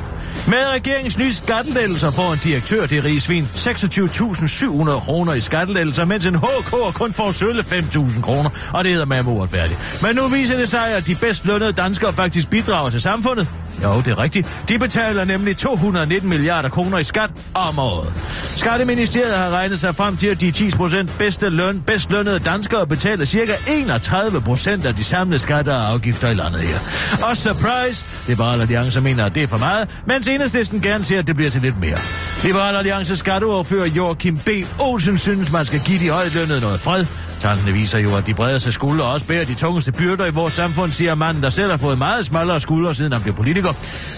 [0.49, 6.35] Med regeringens nye skattelettelser får en direktør det rigsvin 26.700 kroner i skattelettelser, mens en
[6.35, 9.99] HK kun får sølle 5.000 kroner, og det hedder med uretfærdigt.
[10.03, 13.49] Men nu viser det sig, at de bedst lønnede danskere faktisk bidrager til samfundet.
[13.83, 14.65] Jo, det er rigtigt.
[14.69, 18.13] De betaler nemlig 219 milliarder kroner i skat om året.
[18.57, 22.87] Skatteministeriet har regnet sig frem til, at de 10 procent bedste løn, bedst lønnede danskere
[22.87, 26.79] betaler cirka 31 procent af de samlede skatter og afgifter i landet her.
[27.23, 31.27] Og surprise, Liberal Alliance mener, at det er for meget, mens enhedslisten gerne ser, at
[31.27, 31.99] det bliver til lidt mere.
[32.45, 34.49] Liberal Alliance skatteordfører Joachim B.
[34.79, 37.07] Olsen synes, man skal give de højtlønnede noget fred.
[37.41, 40.93] Tallene viser jo, at de bredeste skuldre også bærer de tungeste byrder i vores samfund,
[40.93, 43.73] siger manden, der selv har fået meget smallere skuldre, siden han blev politiker.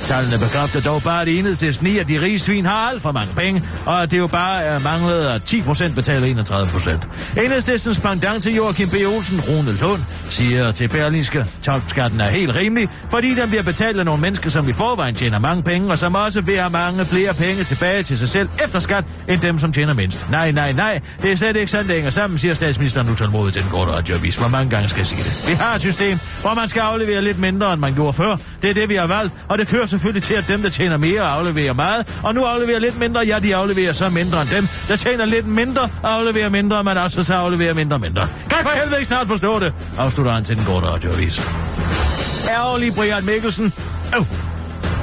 [0.04, 3.34] Tallene bekræfter dog bare, at enhedslisten i, at de rige svin har alt for mange
[3.34, 7.08] penge, og at det jo bare er manglet, at 10 procent betaler 31 procent.
[7.44, 8.94] Enhedslistens pendant til Joachim B.
[9.06, 14.04] Olsen, Rune Lund, siger til Berlinske, topskatten er helt rimelig, fordi den bliver betalt af
[14.04, 17.34] nogle mennesker, som i forvejen tjener mange penge, og som også vil have mange flere
[17.34, 20.30] penge tilbage til sig selv efter skat, end dem, som tjener mindst.
[20.30, 23.70] Nej, nej, nej, det er slet ikke sådan, det hænger sammen, siger statsministeren utålmodigt den
[23.70, 24.36] korte radioavis.
[24.36, 25.44] Hvor mange gange skal jeg sige det?
[25.46, 28.36] Vi har et system, hvor man skal aflevere lidt mindre, end man gjorde før.
[28.62, 30.96] Det er det, vi har valgt, og det fører selvfølgelig til, at dem, der tjener
[30.96, 34.68] mere, afleverer meget, og nu afleverer lidt mindre, ja, de afleverer så mindre end dem,
[34.88, 38.28] der tjener lidt mindre, afleverer mindre, men også så afleverer mindre og mindre.
[38.50, 39.72] Kan I for helvede ikke snart forstå det?
[39.98, 41.42] Afslutter han til den korte radioavis.
[42.48, 43.72] Ærgerlig Brian Mikkelsen.
[44.16, 44.51] Øv.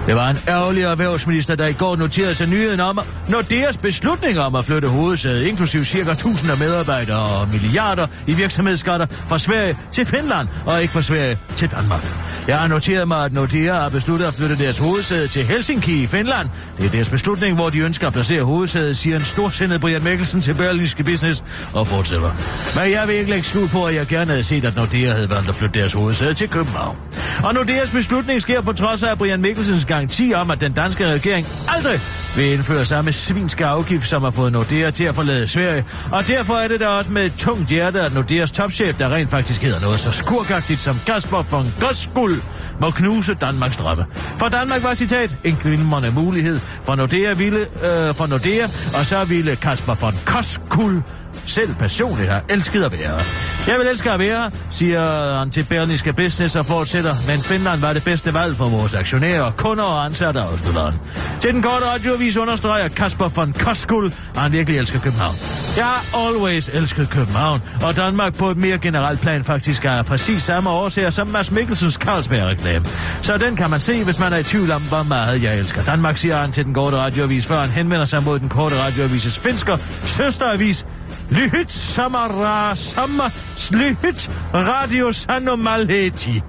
[0.09, 4.39] Det var en ærgerlig erhvervsminister, der i går noterede sig nyheden om, når deres beslutning
[4.39, 10.05] om at flytte hovedsædet, inklusiv cirka 1000 medarbejdere og milliarder i virksomhedsskatter fra Sverige til
[10.05, 12.05] Finland, og ikke fra Sverige til Danmark.
[12.47, 16.07] Jeg har noteret mig, at Nordea har besluttet at flytte deres hovedsæde til Helsinki i
[16.07, 16.49] Finland.
[16.77, 20.41] Det er deres beslutning, hvor de ønsker at placere hovedsædet, siger en storsindet Brian Mikkelsen
[20.41, 21.43] til Berlingske Business
[21.73, 22.31] og fortsætter.
[22.75, 25.29] Men jeg vil ikke lægge skud på, at jeg gerne havde set, at Nordea havde
[25.29, 26.97] valgt at flytte deres hovedsæde til København.
[27.43, 31.47] Og Nordeas beslutning sker på trods af Brian Mikkelsens garanti om, at den danske regering
[31.67, 31.99] aldrig
[32.35, 35.85] vil indføre samme svinske afgift, som har fået Nordea til at forlade Sverige.
[36.11, 39.29] Og derfor er det da også med et tungt hjerte, at Nordeas topchef, der rent
[39.29, 42.41] faktisk hedder noget så skurkagtigt som Kasper von Goskuld,
[42.81, 44.05] må knuse Danmarks drømme.
[44.37, 49.23] For Danmark var citat en glimrende mulighed for Nordea, ville, øh, for Nordea og så
[49.23, 51.03] ville Kasper von Koskul
[51.49, 53.19] selv personligt har elsket at være.
[53.67, 57.93] Jeg vil elske at være, siger han til Berlingske Business og fortsætter, men Finland var
[57.93, 60.99] det bedste valg for vores aktionærer, kunder og ansatte, afslutter han.
[61.39, 65.35] Til den korte radioavis understreger Kasper von Koskul, at han virkelig elsker København.
[65.77, 70.43] Jeg har always elsket København, og Danmark på et mere generelt plan faktisk er præcis
[70.43, 72.85] samme årsager som Mads Mikkelsens Carlsberg-reklame.
[73.21, 75.83] Så den kan man se, hvis man er i tvivl om, hvor meget jeg elsker
[75.83, 79.39] Danmark, siger han til den korte radioavis, før han henvender sig mod den korte radioavises
[79.39, 80.85] finsker søsteravis,
[81.29, 86.41] Lyhyt samara Samma slyhyt radio Sanomaleti.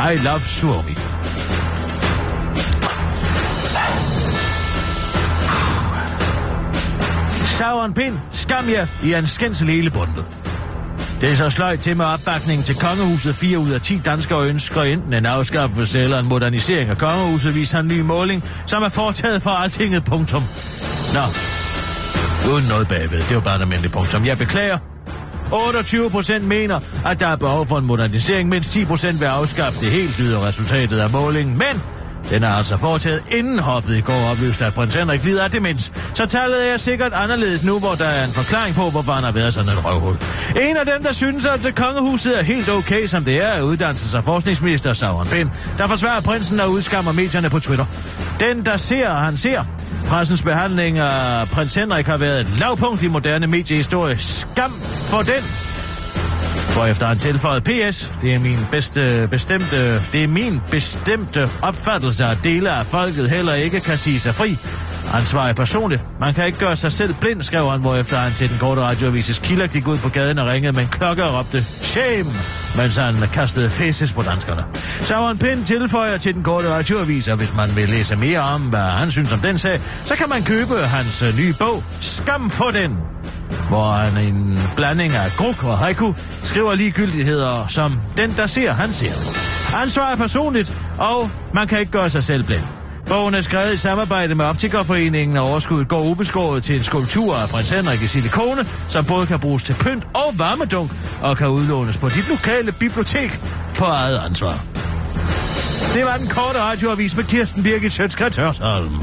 [0.00, 0.96] I love Suomi.
[7.46, 10.24] Sauron Pind, skam jer i en skændsel hele bundet.
[11.20, 13.34] Det er så sløjt til med opbakningen til kongehuset.
[13.34, 17.78] 4 ud af 10 danskere ønsker enten en afskaffelse eller en modernisering af kongehuset, viser
[17.78, 20.04] en ny måling, som er foretaget for altinget.
[20.04, 20.42] Punktum.
[21.14, 21.20] Nå,
[22.52, 23.18] uden noget bagved.
[23.18, 24.78] Det var bare et almindeligt punkt, som Jeg beklager.
[25.52, 29.80] 28 procent mener, at der er behov for en modernisering, mens 10 procent vil afskaffe
[29.80, 31.58] det helt, lyder resultatet af målingen.
[31.58, 31.82] Men
[32.30, 35.92] den er altså foretaget inden hoffet i går oplyste, at prins Henrik lider af demens.
[36.14, 39.32] Så tallet er sikkert anderledes nu, hvor der er en forklaring på, hvorfor han har
[39.32, 40.16] været sådan et røvhul.
[40.60, 43.62] En af dem, der synes, at det kongehuset er helt okay, som det er, er
[43.62, 47.84] uddannelses- og forskningsminister Sauron Pind, der forsvarer prinsen og udskammer medierne på Twitter.
[48.40, 49.64] Den, der ser, han ser.
[50.08, 54.18] Pressens behandling af prins Henrik har været et lavpunkt i moderne mediehistorie.
[54.18, 55.44] Skam for den,
[56.84, 58.12] efter han tilføjet PS.
[58.22, 63.54] Det er min bedste bestemte, det er min bestemte opfattelse, at dele af folket heller
[63.54, 64.58] ikke kan sige sig fri.
[65.06, 66.04] Han svarer personligt.
[66.20, 69.38] Man kan ikke gøre sig selv blind, skrev han, hvorefter han til den korte radioavises
[69.38, 72.30] kilder gik ud på gaden og ringede med en klokke og råbte Shame,
[72.76, 74.64] mens han kastede faces på danskerne.
[75.02, 78.62] Så han pind tilføjer til den korte radioavis, og hvis man vil læse mere om,
[78.62, 82.50] hvad han synes om den sag, så kan man købe hans øh, nye bog, Skam
[82.50, 82.96] for den,
[83.68, 88.92] hvor han en blanding af gruk og haiku skriver ligegyldigheder som den, der ser, han
[88.92, 89.12] ser.
[89.76, 92.62] Han svarer personligt, og man kan ikke gøre sig selv blind.
[93.08, 97.48] Bogen er skrevet i samarbejde med Optikerforeningen, og overskuddet går ubeskåret til en skulptur af
[97.48, 100.90] prins Henrik i silikone, som både kan bruges til pynt og varmedunk,
[101.22, 103.40] og kan udlånes på dit lokale bibliotek
[103.74, 104.64] på eget ansvar.
[105.94, 109.02] Det var den korte radioavis med Kirsten Birgit Sjøtskrets Hørsholm.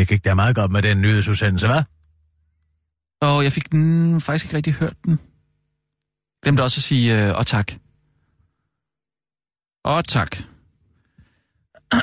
[0.00, 1.82] Det gik da meget godt med den nyhedsudsendelse, hva'?
[3.20, 5.20] Og jeg fik den faktisk ikke rigtig hørt den.
[6.42, 7.72] Glemte også at sige øh, og tak.
[9.84, 10.36] Og tak.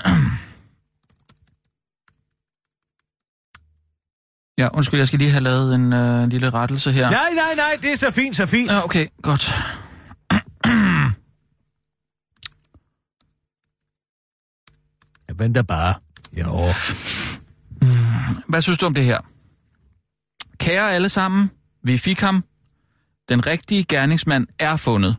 [4.60, 7.10] Ja, undskyld, jeg skal lige have lavet en øh, lille rettelse her.
[7.10, 8.71] Nej, nej, nej, det er så fint, så fint.
[8.71, 9.51] Ja, okay, godt.
[15.27, 15.93] Jeg venter bare.
[16.38, 16.63] Jo.
[18.49, 19.21] Hvad synes du om det her?
[20.57, 21.51] Kære alle sammen,
[21.83, 22.43] vi fik ham.
[23.29, 25.15] Den rigtige gerningsmand er fundet.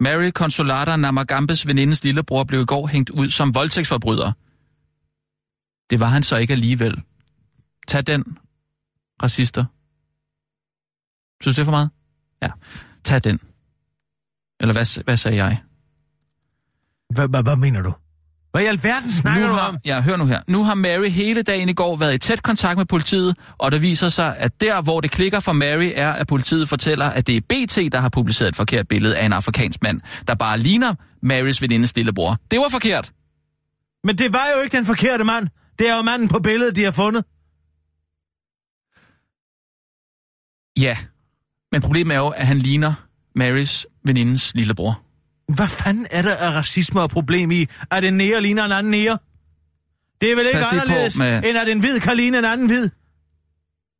[0.00, 4.32] Mary Consolata Namagambes venindes lillebror blev i går hængt ud som voldtægtsforbryder.
[5.90, 7.02] Det var han så ikke alligevel.
[7.88, 8.38] Tag den,
[9.22, 9.64] racister.
[11.42, 11.90] Synes du det for meget?
[12.42, 12.50] Ja.
[13.04, 13.40] Tag den.
[14.60, 15.62] Eller hvad, hvad sagde jeg?
[17.10, 17.94] Hvad, hvad, hvad mener du?
[18.54, 19.78] Hvad i alverden snakker nu du har, om?
[19.84, 20.40] Ja, hør nu her.
[20.48, 23.78] Nu har Mary hele dagen i går været i tæt kontakt med politiet, og der
[23.78, 27.36] viser sig, at der, hvor det klikker for Mary, er, at politiet fortæller, at det
[27.36, 30.94] er BT, der har publiceret et forkert billede af en afrikansk mand, der bare ligner
[31.22, 32.36] Marys venindes lillebror.
[32.50, 33.12] Det var forkert.
[34.04, 35.48] Men det var jo ikke den forkerte mand.
[35.78, 37.24] Det er jo manden på billedet, de har fundet.
[40.80, 40.96] Ja,
[41.72, 42.92] men problemet er jo, at han ligner
[43.34, 45.00] Marys venindes lillebror.
[45.48, 48.90] Hvad fanden er der af racisme og problem i, at en nære ligner en anden
[48.90, 49.18] nære?
[50.20, 52.90] Det er vel ikke anderledes, med- end at en hvid kan ligne en anden hvid.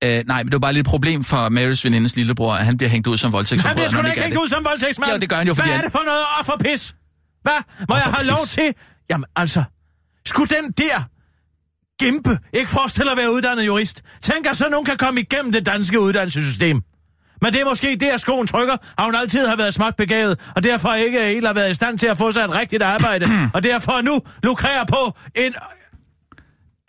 [0.04, 2.76] Øh, nej, men det var bare lidt et problem for Marys venindes lillebror, at han
[2.76, 3.74] bliver hængt ud som Han voldtægtsforbryder.
[3.74, 5.12] bliver sgu da han ikke hængt ud som voldtægtsmand.
[5.12, 6.94] Jo, det gør han jo, fordi Hvad er han- det for noget offerpis?
[7.42, 7.52] Hvad?
[7.88, 8.74] Må jeg have lov til?
[9.10, 9.64] Jamen altså,
[10.26, 11.08] skulle den der
[12.04, 14.02] gimpe ikke forestille at være uddannet jurist?
[14.22, 16.82] Tænk, at så nogen kan komme igennem det danske uddannelsessystem.
[17.44, 20.62] Men det er måske der, skoen trykker, at hun altid har været småt begavet, og
[20.62, 23.62] derfor ikke helt har været i stand til at få sig et rigtigt arbejde, og
[23.62, 25.54] derfor nu lukrerer på en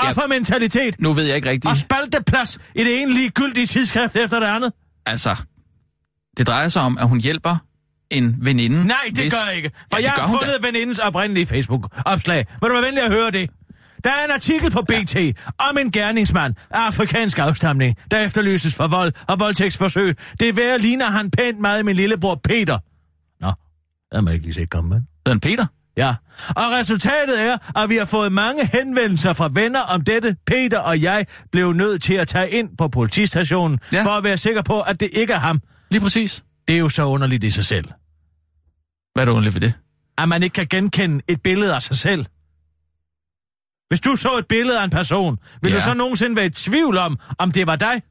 [0.03, 0.09] Ja.
[0.09, 1.69] offermentalitet Nu ved jeg ikke rigtigt.
[1.69, 4.71] og spalteplads i det ene ligegyldige tidsskrift efter det andet.
[5.05, 5.35] Altså,
[6.37, 7.57] det drejer sig om, at hun hjælper
[8.09, 8.87] en veninde.
[8.87, 9.33] Nej, det hvis...
[9.33, 9.71] gør jeg ikke.
[9.91, 12.45] For Ja, jeg har fundet venindens oprindelige Facebook-opslag.
[12.61, 13.49] Vil du være venlig at høre det?
[14.03, 15.15] Der er en artikel på BT
[15.69, 20.15] om en gerningsmand af afrikansk afstamning, der efterlyses for vold og voldtægtsforsøg.
[20.39, 22.79] Det værre ligner han pænt meget min lillebror Peter.
[23.41, 23.51] Nå,
[24.13, 25.01] har man ikke lige set komme med.
[25.25, 25.65] Den Peter?
[25.97, 26.15] Ja,
[26.49, 30.35] og resultatet er, at vi har fået mange henvendelser fra venner om dette.
[30.47, 34.03] Peter og jeg blev nødt til at tage ind på politistationen, ja.
[34.05, 35.61] for at være sikker på, at det ikke er ham.
[35.91, 36.43] Lige præcis.
[36.67, 37.85] Det er jo så underligt i sig selv.
[39.13, 39.73] Hvad er det underligt ved det?
[40.17, 42.25] at man ikke kan genkende et billede af sig selv.
[43.87, 45.77] Hvis du så et billede af en person, vil ja.
[45.77, 48.01] Du så nogensinde være i tvivl om, om det var dig?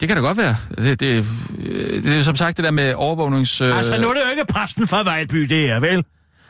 [0.00, 0.56] Det kan da godt være.
[0.78, 1.26] Det, det,
[1.58, 3.60] øh, det er som sagt det der med overvågnings...
[3.60, 3.76] Øh...
[3.76, 6.04] Altså, nu er det jo ikke præsten fra Vejlby, det er vel?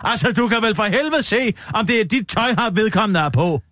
[0.04, 3.28] Altså, du kan vel for helvede se, om det er dit tøj, har vedkommende er
[3.28, 3.62] på.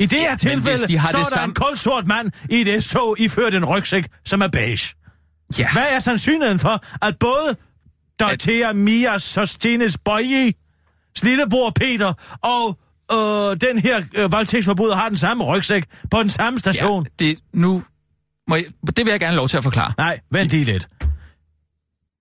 [0.00, 3.20] I det her tilfælde de står det der samme- en kulsort mand i et S-tog
[3.20, 4.94] iført en rygsæk, som er beige.
[5.58, 5.72] Ja.
[5.72, 7.56] Hvad er sandsynligheden for, at både
[8.20, 10.52] Dorothea Mia Sostines Bøje,
[11.22, 12.12] lillebror Peter
[12.42, 12.78] og
[13.12, 17.06] øh, den her øh, voldtægtsforbryder har den samme rygsæk på den samme station?
[17.20, 17.82] Ja, det, nu
[18.48, 19.92] må jeg, det vil jeg gerne lov til at forklare.
[19.98, 20.88] Nej, vent lige lidt.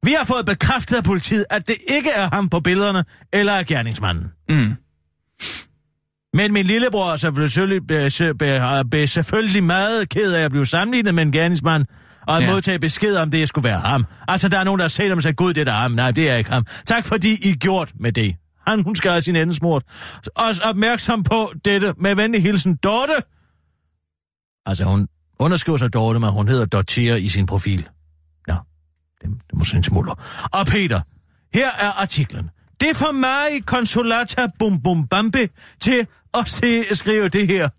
[0.04, 3.64] Vi har fået bekræftet af politiet, at det ikke er ham på billederne, eller er
[3.64, 4.32] gerningsmanden.
[4.50, 4.74] Mm.
[6.34, 10.66] Men min lillebror er selvfølgelig, be, se- be, be, selvfølgelig meget ked af at blive
[10.66, 11.86] sammenlignet med en gerningsmand,
[12.28, 12.52] og at Ja.
[12.52, 14.06] modtage besked om, det skulle være ham.
[14.28, 15.92] Altså, der er nogen, der har set og sagt, gud, det er da ham.
[15.92, 16.66] Nej, det er ikke ham.
[16.86, 18.36] Tak fordi I gjort med det.
[18.68, 19.84] Han, hun skal have sin ende smurt.
[20.36, 23.14] Også opmærksom på dette med venlig hilsen Dorte.
[24.66, 25.08] Altså, hun
[25.40, 27.90] underskriver sig Dorte, men hun hedder Dortier i sin profil.
[28.48, 28.56] Nå,
[29.22, 30.16] det, det må sådan smuldre.
[30.54, 31.02] Og Peter,
[31.54, 32.50] her er artiklen.
[32.82, 35.50] Det får mig Consolata Bum Bum bambe
[35.80, 37.70] til at se, skrive det her.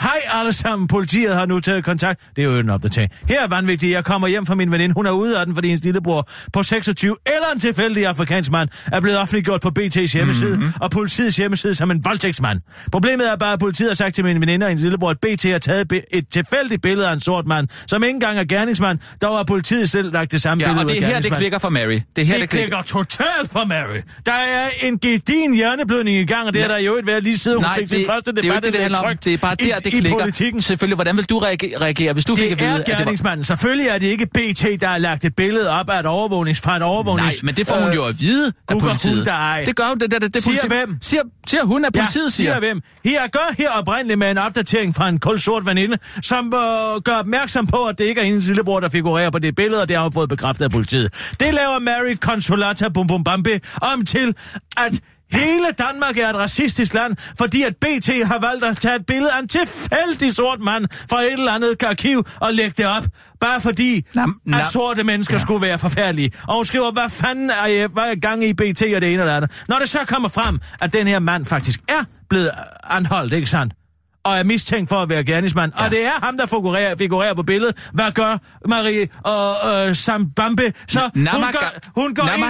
[0.00, 2.20] Hej alle sammen, politiet har nu taget kontakt.
[2.36, 3.10] Det er jo en opdatering.
[3.28, 4.94] Her er vanvittigt, jeg kommer hjem fra min veninde.
[4.94, 8.68] Hun er ude af den, fordi hendes lillebror på 26 eller en tilfældig afrikansk mand
[8.92, 10.72] er blevet offentliggjort på BT's hjemmeside mm-hmm.
[10.80, 12.60] og politiets hjemmeside som en voldtægtsmand.
[12.92, 15.44] Problemet er bare, at politiet har sagt til min veninde og hendes lillebror, at BT
[15.44, 18.98] har taget et tilfældigt billede af en sort mand, som ikke engang er gerningsmand.
[19.22, 21.58] Dog har politiet selv lagt det samme Ja, billede og det er her, det klikker
[21.58, 21.84] for Mary.
[21.86, 22.68] Det er her, Det, det klikker.
[22.68, 23.98] klikker totalt for Mary.
[24.26, 26.76] Der er en gedin hjerneblødning i gang, og det er Nej.
[26.76, 28.54] der jo et været lige siden hun Nej, fik det, sin første det er jo
[28.54, 28.56] debat.
[28.56, 29.16] ikke det, det handler om.
[29.16, 30.18] Det er bare der, i, det I klikker.
[30.20, 30.60] politikken.
[30.62, 32.92] Selvfølgelig, hvordan vil du reage- reagere, hvis du fik at Det vide, er at det
[32.92, 32.98] var...
[32.98, 33.44] gerningsmanden.
[33.44, 36.76] Selvfølgelig er det ikke BT, der har lagt et billede op af et overvågnings fra
[36.76, 37.42] et overvågnings...
[37.42, 39.14] Nej, men det får hun jo at vide af politiet.
[39.16, 39.62] hun dig.
[39.66, 39.98] Det gør hun.
[40.00, 40.96] Det, det, det, det Siger politi- hvem?
[41.00, 42.50] Siger, siger hun, at politiet ja, siger.
[42.52, 42.80] siger hvem?
[43.04, 47.12] Her gør her oprindeligt med en opdatering fra en kold sort veninde, som øh, gør
[47.20, 49.96] opmærksom på, at det ikke er hendes lillebror, der figurerer på det billede, og det
[49.96, 51.12] har hun fået bekræftet af politiet.
[51.40, 53.50] Det laver Mary Consolata Bum Bum Bambi
[53.82, 54.34] om til,
[54.76, 54.92] at
[55.32, 59.32] hele Danmark er et racistisk land, fordi at BT har valgt at tage et billede
[59.32, 63.04] af en tilfældig sort mand fra et eller andet arkiv og lægge det op.
[63.40, 65.38] Bare fordi, Nam- nam- at sorte mennesker ja.
[65.38, 66.30] skulle være forfærdelige.
[66.48, 69.22] Og hun skriver, hvad fanden er jeg, hvad er gang i BT og det ene
[69.22, 69.64] og det andet.
[69.68, 72.50] Når det så kommer frem, at den her mand faktisk er blevet
[72.90, 73.77] anholdt, ikke sandt?
[74.28, 75.72] Og er mistænkt for at være gerningsmand.
[75.78, 75.84] Ja.
[75.84, 77.88] Og det er ham, der figurerer, figurerer på billedet.
[77.92, 78.38] Hvad gør
[78.68, 80.72] Marie og øh, Sam Bambe?
[80.88, 82.44] Så hun går, hun, går ind,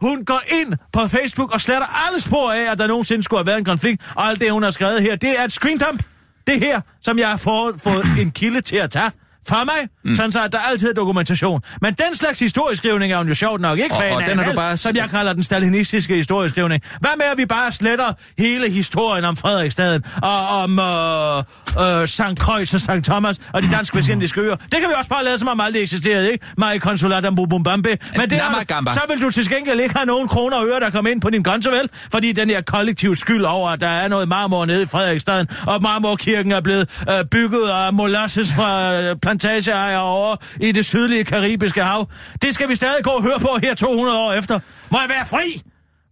[0.00, 3.46] hun går ind på Facebook og sletter alle spor af, at der nogensinde skulle have
[3.46, 4.02] været en konflikt.
[4.14, 6.02] Og alt det, hun har skrevet her, det er et screendump.
[6.46, 9.10] Det her, som jeg har fået, fået en kilde til at tage
[9.48, 9.74] fra mig,
[10.04, 10.16] mm.
[10.16, 11.62] sådan så at der altid er dokumentation.
[11.80, 14.38] Men den slags historieskrivning er hun jo sjovt nok ikke Og- fan og af, den
[14.38, 16.82] har du bare- som jeg kalder den stalinistiske historieskrivning.
[17.00, 22.38] Hvad med, at vi bare sletter hele historien om Frederiksstaden, og om øh, øh, St.
[22.38, 22.90] Kreuz og St.
[23.04, 24.56] Thomas, og de danske vestindiske øer.
[24.56, 26.46] Det kan vi også bare lade, som om aldrig eksisterede, ikke?
[26.58, 27.98] Mig konsulat om Bumbumbe.
[28.16, 30.90] Men det er, så vil du til gengæld ikke have nogen kroner og øre, der
[30.90, 31.88] kommer ind på din konto, vel?
[32.12, 35.82] Fordi den her kollektiv skyld over, at der er noget marmor nede i Frederiksstaden, og
[35.82, 41.84] marmorkirken er blevet øh, bygget af molasses fra øh, plantageejer over i det sydlige karibiske
[41.84, 42.10] hav.
[42.42, 44.60] Det skal vi stadig gå og høre på her 200 år efter.
[44.90, 45.62] Må jeg være fri?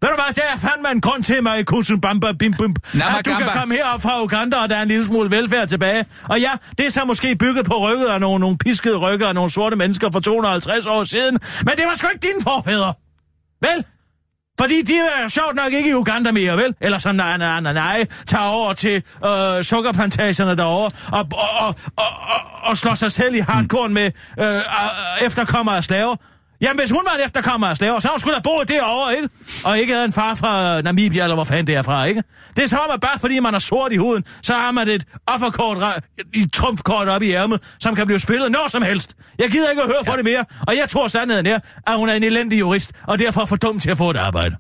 [0.03, 2.75] Ved du hvad, der er fandme en grund til mig i kussen bamba bim bim.
[3.19, 6.05] At du kan komme herop fra Uganda, og der er en lille smule velfærd tilbage.
[6.25, 9.35] Og ja, det er så måske bygget på rygget af nogle, nogle piskede rygge af
[9.35, 11.39] nogle sorte mennesker for 250 år siden.
[11.65, 12.95] Men det var sgu ikke dine forfædre.
[13.61, 13.85] Vel?
[14.61, 16.75] Fordi de er sjovt nok ikke i Uganda mere, vel?
[16.81, 21.75] Eller som nej, nej, nej, nej, tager over til øh, sukkerplantagerne derovre og, og, og,
[21.97, 24.63] og, og, og slår sig selv i hardcore med øh, øh,
[25.27, 26.17] efterkommere af slaver.
[26.61, 29.29] Jamen, hvis hun var en efterkommer af slaver, så hun skulle da boet derovre, ikke?
[29.65, 32.23] Og ikke havde en far fra Namibia, eller hvor fanden det er fra, ikke?
[32.57, 34.89] Det er som om, at bare fordi man er sort i huden, så har man
[34.89, 36.03] et offerkort
[36.35, 39.17] i trumfkort op i ærmet, som kan blive spillet når som helst.
[39.39, 40.11] Jeg gider ikke at høre ja.
[40.11, 43.19] på det mere, og jeg tror sandheden er, at hun er en elendig jurist, og
[43.19, 44.57] derfor for dum til at få et arbejde.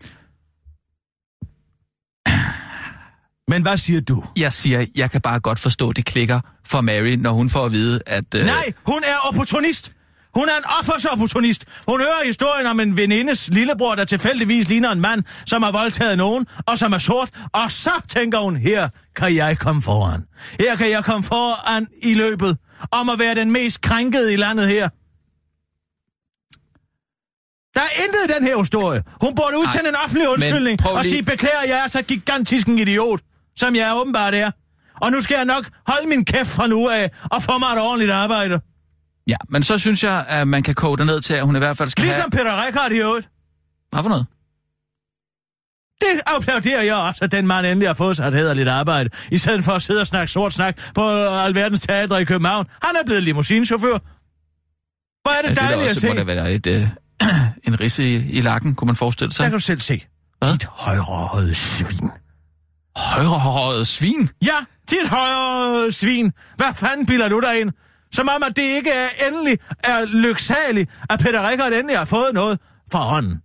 [3.48, 4.24] Men hvad siger du?
[4.36, 7.72] Jeg siger, jeg kan bare godt forstå, det klikker for Mary, når hun får at
[7.72, 8.34] vide, at...
[8.34, 9.92] Øh, Nej, hun er opportunist.
[10.34, 11.64] Hun er en offersopportunist.
[11.88, 16.18] Hun hører historien om en venindes lillebror, der tilfældigvis ligner en mand, som har voldtaget
[16.18, 17.30] nogen, og som er sort.
[17.52, 20.26] Og så tænker hun, her kan jeg komme foran.
[20.60, 22.58] Her kan jeg komme foran i løbet
[22.90, 24.88] om at være den mest krænkede i landet her.
[27.74, 29.02] Der er intet i den her historie.
[29.20, 32.78] Hun burde udsende Ej, en offentlig undskyldning og sige, beklager, jeg er så gigantisk en
[32.78, 33.20] idiot,
[33.56, 34.50] som jeg åbenbart er.
[35.00, 37.78] Og nu skal jeg nok holde min kæft fra nu af og få mig et
[37.78, 38.60] ordentligt arbejde.
[39.26, 41.58] Ja, men så synes jeg, at man kan koge det ned til, at hun i
[41.58, 42.30] hvert fald skal Ligesom have...
[42.30, 43.28] Peter Rickard i øvrigt.
[43.90, 44.26] Hvad for noget?
[46.00, 49.38] Det applauderer jeg også, at den mand endelig har fået sig et hederligt arbejde, i
[49.38, 52.66] stedet for at sidde og snakke sort snak på alverdens teatre i København.
[52.82, 53.98] Han er blevet limousinechauffør.
[55.22, 56.08] Hvor er det Ja, det dejligt at også, se.
[56.08, 56.86] må da være et, øh,
[57.68, 59.44] en risse i, i lakken, kunne man forestille Der sig.
[59.44, 60.04] kan du selv se.
[60.38, 60.52] Hvad?
[60.52, 62.10] Dit højrehøjede svin.
[62.96, 64.28] Højrehåret svin?
[64.44, 64.56] Ja,
[64.90, 66.32] dit højrehøjede svin.
[66.56, 67.70] Hvad fanden bilder du dig ind?
[68.14, 72.34] Som om, at det ikke er endelig er lyksaligt, at Peter Rickard endelig har fået
[72.34, 72.58] noget
[72.92, 73.40] fra hånden.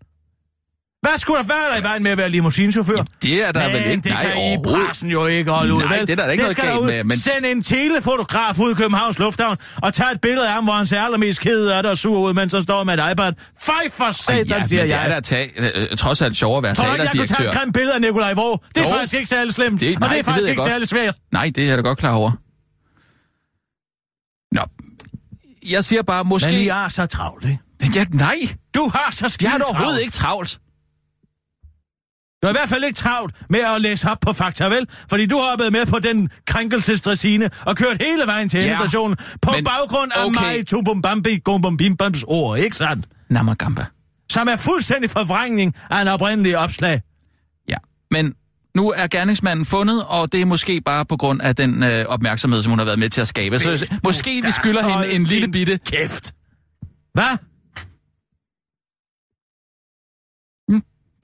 [1.01, 2.93] Hvad skulle der være der i vejen med at være limousinechauffør?
[2.95, 4.01] Jamen, det er der men vel ikke.
[4.03, 6.07] det Nej, kan I pressen jo ikke holde ud, Nej, vel?
[6.07, 9.19] det er der ikke noget skal galt med, men- Send en telefotograf ud i Københavns
[9.19, 11.97] Lufthavn og tag et billede af ham, hvor han ser allermest ked af det og
[11.97, 13.33] sur ud, mens han står med et iPad.
[13.61, 15.09] Fej for satan, ja, siger men det er jeg.
[15.09, 17.73] da tag, øh, trods alt sjovere at være Tror du jeg kunne tage et grimt
[17.73, 18.63] billede af Nikolaj Våg?
[18.75, 18.93] Det er Jo.
[18.95, 20.87] faktisk ikke særlig slemt, Det- og nej, det er det ved faktisk jeg ikke særlig
[20.87, 21.15] svært.
[21.31, 22.31] Nej, det er jeg da godt klar over.
[24.51, 24.61] Nå,
[25.71, 26.47] jeg siger bare, måske...
[26.51, 27.59] Men I er så travlt, ikke?
[27.99, 28.35] Ja, nej,
[28.75, 29.77] Du har så skidt jeg har da travlt.
[29.77, 30.59] overhovedet ikke travlt.
[32.43, 34.87] Du er i hvert fald ikke travlt med at læse op på fakta, vel?
[35.09, 39.17] Fordi du har været med på den krænkelsesdressine og kørt hele vejen til Ja, endestationen
[39.41, 40.41] på men baggrund af okay.
[40.41, 43.07] mig, Tubumbambi, Gumbumbimboms ord, ikke sandt?
[43.29, 43.85] Namagamba.
[44.31, 47.01] Som er fuldstændig forvrængning af en oprindelig opslag.
[47.69, 47.77] Ja,
[48.11, 48.33] men
[48.75, 52.61] nu er gerningsmanden fundet, og det er måske bare på grund af den øh, opmærksomhed,
[52.63, 53.59] som hun har været med til at skabe.
[53.59, 55.79] Så måske vi skylder hende en lille bitte...
[55.85, 56.33] Kæft.
[57.13, 57.37] Hvad?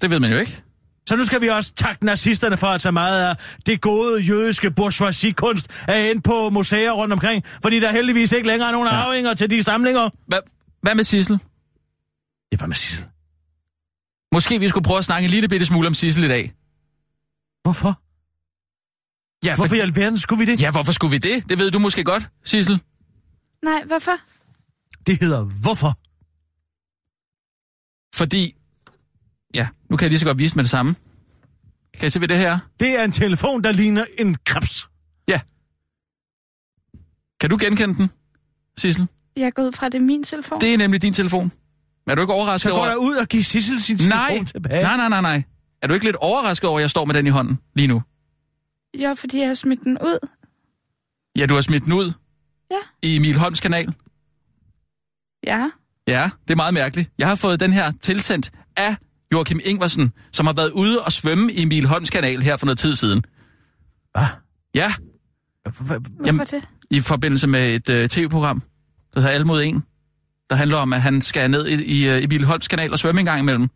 [0.02, 0.64] Det ved man jo ikke.
[1.10, 3.36] Så nu skal vi også takke nazisterne for, at så meget af
[3.66, 8.68] det gode jødiske bourgeoisie-kunst er ind på museer rundt omkring, fordi der heldigvis ikke længere
[8.70, 8.96] er nogen Ja.
[8.96, 10.10] arvinger til de samlinger.
[10.28, 10.40] Hvad,
[10.82, 11.40] hvad med Sissel?
[12.52, 13.06] Det var med Sissel.
[14.34, 16.54] Måske vi skulle prøve at snakke en lille bitte smule om Sissel i dag.
[17.64, 18.02] Hvorfor?
[19.46, 20.62] Ja, Hvorfor i alverden skulle vi det?
[20.62, 21.50] ja, hvorfor skulle vi det?
[21.50, 22.82] Det ved du måske godt, Sissel.
[23.64, 24.12] Nej, hvorfor?
[25.06, 25.98] Det hedder hvorfor.
[28.18, 28.56] Fordi...
[29.54, 30.96] Ja, nu kan jeg lige så godt vise med det samme.
[31.94, 32.60] Kan I se, hvad det her er?
[32.80, 34.88] Det er en telefon, der ligner en krebs.
[35.28, 35.42] Ja.
[37.40, 38.12] Kan du genkende den,
[38.78, 39.08] Sissel?
[39.36, 40.62] Jeg går ud fra, det er min telefon.
[40.62, 41.52] Det er nemlig din telefon.
[42.08, 42.88] Er du ikke Så overrasket går over...
[42.88, 44.84] jeg ud og giver Sissel sin telefon Nej, tilbage.
[44.84, 45.44] nej, nej, nej, nej.
[45.82, 48.02] Er du ikke lidt overrasket over, at jeg står med den i hånden lige nu?
[49.00, 50.28] Ja, fordi jeg har smidt den ud.
[51.38, 52.12] Ja, du har smidt den ud
[52.72, 53.08] Ja.
[53.08, 53.94] i Emil Holms kanal.
[55.46, 55.70] Ja.
[56.08, 57.10] Ja, det er meget mærkeligt.
[57.18, 58.96] Jeg har fået den her tilsendt af
[59.34, 62.80] Joachim Ingvarsen, som har været ude og svømme i Emil Holms kanal her for noget
[62.80, 63.24] tid siden.
[64.12, 64.26] Hvad?
[64.74, 64.94] Ja,
[65.64, 66.70] Hvorfor det?
[66.92, 68.62] i forbindelse med et øh, tv-program,
[69.14, 69.84] der hedder Alle mod en,
[70.50, 73.22] der handler om, at han skal ned i, i øh, Emil Holms kanal og svømme
[73.22, 73.70] en gang imellem.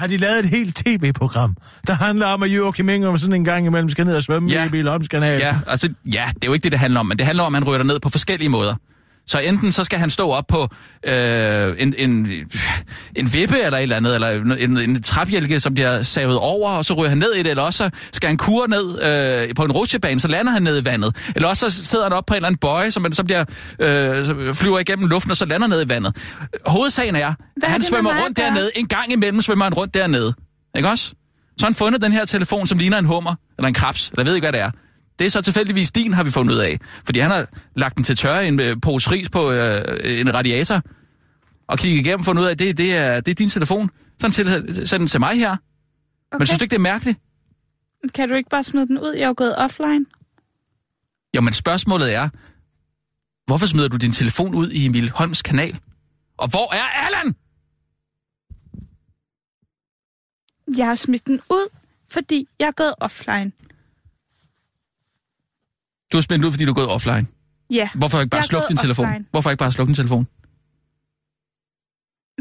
[0.00, 1.56] Har de lavet et helt tv-program,
[1.86, 4.66] der handler om, at Joachim Ingemann sådan en gang imellem skal ned og svømme Ja.
[4.66, 5.38] i Bilholms kanal?
[5.40, 7.54] Ja, altså, ja, det er jo ikke det, det handler om, men det handler om,
[7.54, 8.74] at han ryger ned på forskellige måder.
[9.28, 10.68] Så enten så skal han stå op på
[11.06, 12.28] øh, en, en,
[13.16, 16.84] en vippe eller et eller andet, eller en, en træbjælke, som bliver savet over, og
[16.84, 19.64] så ryger han ned i det, eller også så skal han kure ned øh, på
[19.64, 21.16] en rutsjebane, så lander han ned i vandet.
[21.36, 23.44] Eller også så sidder han op på en eller anden bøje, som man så bliver,
[23.78, 26.16] øh, flyver igennem luften, og så lander ned i vandet.
[26.66, 28.70] Hovedsagen er, at han svømmer rundt dernede.
[28.74, 30.34] En gang imellem svømmer han rundt dernede.
[30.76, 31.04] Ikke også?
[31.58, 34.22] Så har han fundet den her telefon, som ligner en hummer, eller en krabs, eller
[34.22, 34.70] jeg ved ikke, hvad det er.
[35.18, 36.78] Det er så tilfældigvis din, har vi fundet ud af.
[37.04, 40.34] Fordi han har lagt den til tørre i en øh, pose ris på øh, en
[40.34, 40.82] radiator,
[41.68, 43.90] og kigget igennem og fundet ud af, at det, det, er, det er din telefon.
[44.18, 45.50] Så han til, send den til mig her.
[45.50, 46.38] Okay.
[46.38, 47.18] Men synes du ikke, det er mærkeligt?
[48.14, 49.12] Kan du ikke bare smide den ud?
[49.12, 50.06] Jeg er jo gået offline.
[51.36, 52.28] Jo, men spørgsmålet er,
[53.46, 55.78] hvorfor smider du din telefon ud i Emil Holms kanal?
[56.36, 57.34] Og hvor er Allan?
[60.76, 61.68] Jeg har smidt den ud,
[62.08, 63.52] fordi jeg er gået offline.
[66.12, 67.26] Du har spændt ud, fordi du er gået offline.
[67.70, 69.04] Ja, Hvorfor ikke bare er slukke din telefon?
[69.06, 69.24] offline.
[69.30, 70.26] Hvorfor ikke bare slukke din telefon?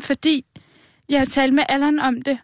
[0.03, 0.45] fordi
[1.09, 2.37] jeg har talt med Allan om det.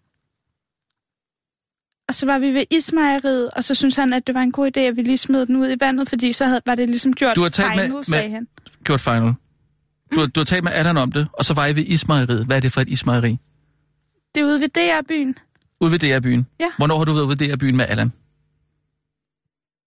[2.07, 4.72] Og så var vi ved ismejeriet, og så synes han, at det var en god
[4.78, 7.13] idé, at vi lige smed den ud i vandet, fordi så havde, var det ligesom
[7.13, 8.47] gjort Du har talt med- final, med- sagde han.
[8.84, 9.34] Gjort final.
[10.15, 12.45] Du, har, du har talt med Allan om det, og så var I ved ismejeriet.
[12.45, 13.38] Hvad er det for et ismejeri?
[14.36, 15.36] Det er ude ved DR-byen.
[15.82, 16.47] Ude ved DR-byen.
[16.59, 16.65] Ja.
[16.78, 18.11] Hvornår har du været ude ved DR-byen med Allan?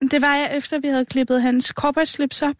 [0.08, 2.54] Det var jeg, efter vi havde klippet hans cowboyslips op.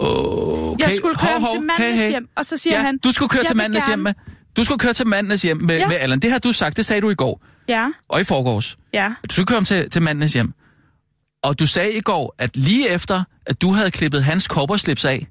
[0.00, 0.84] Okay.
[0.84, 1.54] Jeg skulle køre Hov, hov.
[1.54, 2.10] til mandens Hey, hey.
[2.10, 2.98] hjem, og så siger ja, han...
[2.98, 4.14] du skulle køre "Jeg til mandens hjem gerne." med...
[4.56, 5.88] Du skulle køre til mandens hjem med, Ja.
[5.88, 6.20] med Allan.
[6.20, 7.42] Det har du sagt, det sagde du i går.
[7.68, 8.76] Ja, Og i forgårs.
[8.92, 9.14] ja.
[9.30, 10.52] Du skulle køre ham til, til mandens hjem.
[11.42, 15.26] Og du sagde i går, at lige efter, at du havde klippet hans kobberslips af,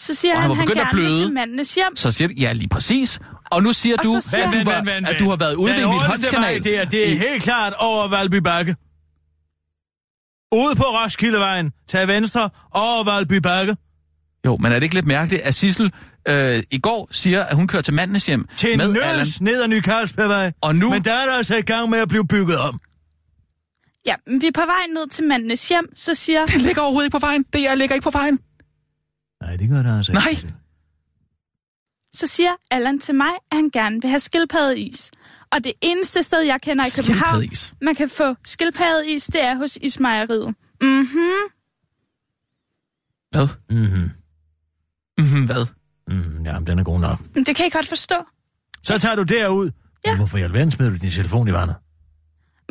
[0.00, 1.24] Så siger Og han han, var han begyndt at gerne vil bløde.
[1.26, 1.96] til mandens hjem.
[1.96, 3.20] så siger du, ja, lige præcis.
[3.50, 5.54] Og nu siger Og du, så siger at, han- du var, at du har været
[5.54, 6.64] ude ved Den Emil Holms hurtigste vej, kanal.
[6.64, 8.76] Det er, det er helt klart over Valby Bakke.
[10.52, 11.72] Ude på Roskildevejen.
[11.88, 13.76] Tag venstre over Valby Bakke.
[14.46, 15.92] Jo, men er det ikke lidt mærkeligt, at Sissel
[16.28, 19.40] øh, i går siger, at hun kører til mandens hjem Til med en Allan, nøds
[19.40, 20.52] ned ad Ny Carlsbergvej.
[20.60, 20.90] og nu...
[20.90, 22.78] Men der er der altså i gang med at blive bygget om.
[24.06, 26.46] Ja, men vi er på vej ned til mandens hjem, så siger...
[26.46, 27.42] Det ligger overhovedet ikke på vejen.
[27.52, 28.38] Det er ligger ikke på vejen.
[29.42, 30.28] Nej, det gør der altså Nej.
[30.30, 30.54] ikke.
[32.14, 35.10] Så siger Allan til mig, at han gerne vil have skildpaddeis.
[35.52, 37.44] Og det eneste sted, jeg kender i København,
[37.80, 40.54] man kan få skildpaddeis, det er hos Ismejeriet.
[40.80, 41.34] Mhm.
[43.30, 43.48] Hvad?
[43.70, 44.10] Mhm.
[45.18, 45.66] Mm-hmm, hvad?
[46.08, 47.18] Mm, jamen, den er god nok.
[47.34, 48.14] Men det kan I godt forstå.
[48.82, 49.70] Så tager du derud.
[50.04, 50.10] Ja.
[50.10, 51.76] Men Hvorfor i alverden smider du din telefon i vandet?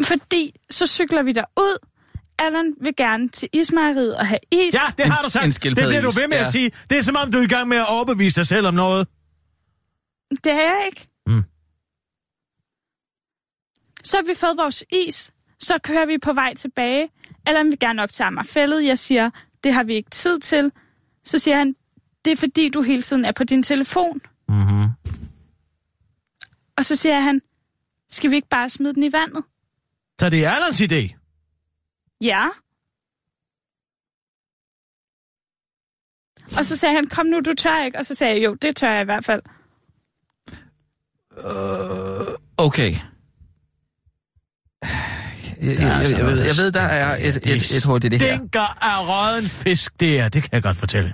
[0.05, 1.77] Fordi så cykler vi derud.
[2.39, 4.73] Allan vil gerne til Ismejeriet og have is.
[4.73, 5.45] Ja, det En- har du sagt.
[5.45, 6.45] en Det bliver du ved med ja.
[6.45, 6.71] at sige.
[6.89, 9.07] Det er som om, du er i gang med at overbevise dig selv om noget.
[10.43, 11.07] Det er jeg ikke.
[14.03, 15.31] Så har vi fået vores is.
[15.59, 17.09] Så kører vi på vej tilbage.
[17.45, 18.85] Allan vil gerne op til Amagerfællet.
[18.85, 19.29] Jeg siger,
[19.63, 20.71] det har vi ikke tid til.
[21.23, 21.75] Så siger han,
[22.25, 24.21] det er fordi, du hele tiden er på din telefon.
[24.49, 24.89] Mhm.
[26.77, 27.41] Og så siger han,
[28.09, 29.43] skal vi ikke bare smide den i vandet?
[30.19, 31.17] Så det er Allans idé.
[32.21, 32.47] Ja.
[36.57, 37.97] Og så sagde han, kom nu, du tør ikke.
[37.97, 39.41] Og så sagde jeg, jo, det tør jeg i hvert fald.
[42.57, 42.93] Okay.
[45.61, 48.35] Jeg, jeg, jeg, ved, jeg ved, der er et, et, et hul i det her.
[48.35, 50.29] Stinker af råden fisk, det er.
[50.29, 51.13] Det kan jeg godt fortælle.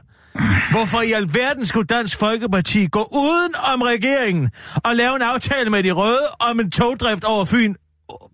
[0.72, 5.84] Hvorfor i alverden skulle Dansk Folkeparti gå uden om regeringen og lave en aftale med
[5.84, 7.76] de røde om en togdrift over Fyn,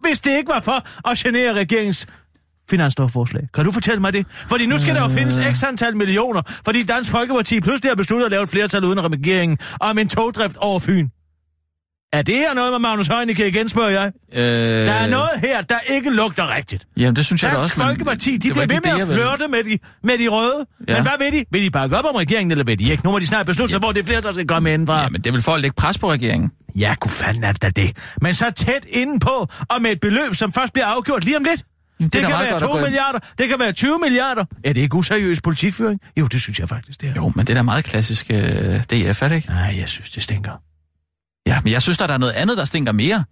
[0.01, 2.07] hvis det ikke var for at genere regeringens
[2.69, 3.43] finanslovforslag?
[3.53, 4.25] Kan du fortælle mig det?
[4.29, 8.25] Fordi nu skal der jo findes x antal millioner, fordi Dansk Folkeparti pludselig har besluttet
[8.25, 11.07] at lave et flertal uden om regeringen om en togdrift over Fyn.
[12.13, 14.11] Er det her noget med Magnus Heunicke igen, spørger jeg?
[14.33, 16.87] Øh, Der er noget her, der ikke lugter rigtigt.
[16.97, 17.83] Jamen, det synes jeg da Dansk også.
[17.83, 20.27] men Folkeparti, de det var bliver ved med det, at flirte med de, med de
[20.27, 20.65] røde.
[20.87, 20.93] Ja.
[20.93, 21.45] Men hvad vil de?
[21.51, 23.05] Vil de bakke op om regeringen, eller vil de ikke?
[23.05, 25.01] Nu må de snart beslutte sig, hvor det flertal skal komme indenfra.
[25.01, 26.51] Jamen, det for at lægge pres på regeringen.
[26.75, 27.97] Ja, kunne fanden er det det.
[28.21, 31.61] Men så tæt indenpå, og med et beløb, som først bliver afgjort lige om lidt.
[31.99, 34.45] Det, det kan være godt at 2 gå ind- milliarder, det kan være 20 milliarder.
[34.63, 35.99] Er det ikke useriøs politikføring?
[36.17, 37.13] Jo, det synes jeg faktisk, det er.
[37.15, 38.37] Jo, men det er da meget klassisk øh,
[38.83, 39.47] DF, er det ikke?
[39.47, 40.51] Nej, jeg synes, det stinker.
[41.47, 43.23] Ja, men jeg synes, der er noget andet, der stinker mere.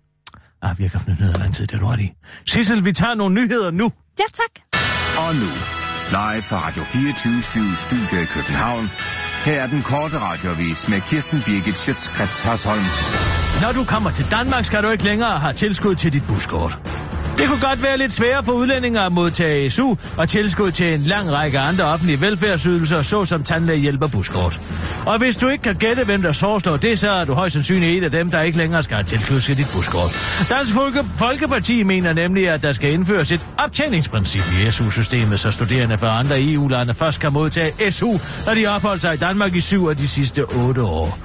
[0.61, 2.11] Ah, vi har haft nyheder lang tid, det er du ret i.
[2.47, 3.91] Sissel, vi tager nogle nyheder nu.
[4.19, 4.81] Ja, tak.
[5.17, 5.51] Og nu,
[6.09, 8.89] live fra Radio 24 Studio i København.
[9.45, 12.83] Her er den korte radiovis med Kirsten Birgit Schøtzgrads Hasholm.
[13.61, 16.73] Når du kommer til Danmark, skal du ikke længere have tilskud til dit buskort.
[17.37, 21.01] Det kunne godt være lidt sværere for udlændinge at modtage SU og tilskud til en
[21.01, 24.61] lang række andre offentlige velfærdsydelser, såsom tandlægehjælp og buskort.
[25.05, 27.97] Og hvis du ikke kan gætte, hvem der foreslår det, så er du højst sandsynligt
[27.97, 30.11] et af dem, der ikke længere skal have tilskud til dit buskort.
[30.49, 35.97] Dansk Folke- Folkeparti mener nemlig, at der skal indføres et optjeningsprincip i SU-systemet, så studerende
[35.97, 39.85] fra andre EU-lande først kan modtage SU, når de opholder sig i Danmark i syv
[39.85, 41.17] af de sidste otte år.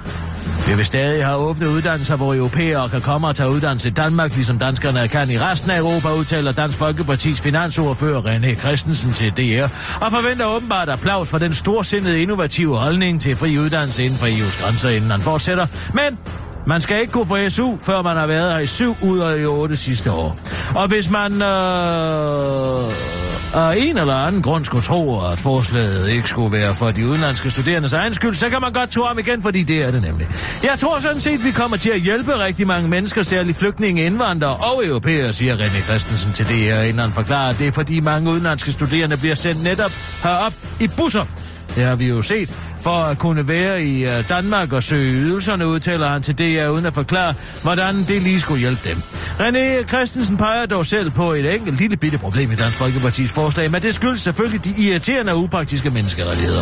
[0.67, 4.35] Vi vil stadig have åbne uddannelser, hvor europæere kan komme og tage uddannelse i Danmark,
[4.35, 9.67] ligesom danskerne kan i resten af Europa, udtaler Dansk Folkepartis finansordfører René Christensen til DR,
[10.01, 14.63] og forventer åbenbart applaus for den storsindede innovative holdning til fri uddannelse inden for EU's
[14.63, 15.67] grænser, inden han fortsætter.
[15.93, 16.17] Men
[16.65, 19.39] man skal ikke kunne få SU, før man har været her i syv ud af
[19.39, 20.39] i otte sidste år.
[20.75, 21.41] Og hvis man...
[21.41, 27.07] Øh af en eller anden grund skulle tro, at forslaget ikke skulle være for de
[27.07, 30.01] udenlandske studerendes egen skyld, så kan man godt tro om igen, fordi det er det
[30.01, 30.27] nemlig.
[30.63, 34.55] Jeg tror sådan set, vi kommer til at hjælpe rigtig mange mennesker, særligt flygtninge, indvandrere
[34.55, 38.31] og europæere, siger René Christensen til DR, inden han forklarer, at det er fordi mange
[38.31, 39.91] udenlandske studerende bliver sendt netop
[40.23, 41.25] herop i busser.
[41.77, 42.53] Det har vi jo set.
[42.81, 46.85] For at kunne være i øh, Danmark og søge ydelserne, udtaler han til DR uden
[46.85, 48.97] at forklare, hvordan det lige skulle hjælpe dem.
[49.39, 53.71] René Christensen peger dog selv på et enkelt lille bitte problem i Dansk Folkepartis forslag,
[53.71, 56.61] men det skyldes selvfølgelig de irriterende og upraktiske menneskerettigheder.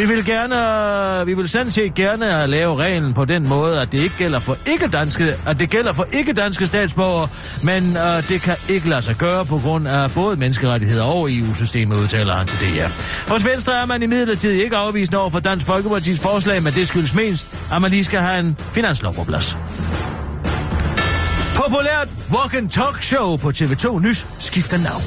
[0.00, 3.98] Vi vil gerne, vi vil sådan set gerne lave reglen på den måde, at det
[3.98, 7.28] ikke gælder for ikke-danske, at det gælder for ikke-danske statsborgere,
[7.62, 11.96] men uh, det kan ikke lade sig gøre på grund af både menneskerettigheder og EU-systemet,
[11.96, 12.88] udtaler han til DR.
[13.28, 16.88] Hos Venstre er man i midlertid ikke afvisende over for Dansk Folkepartis forslag, men det
[16.88, 19.56] skyldes mest, at man lige skal have en finanslov på plads.
[21.56, 25.02] Populært walk and talk show på TV2 Nys skifter navn.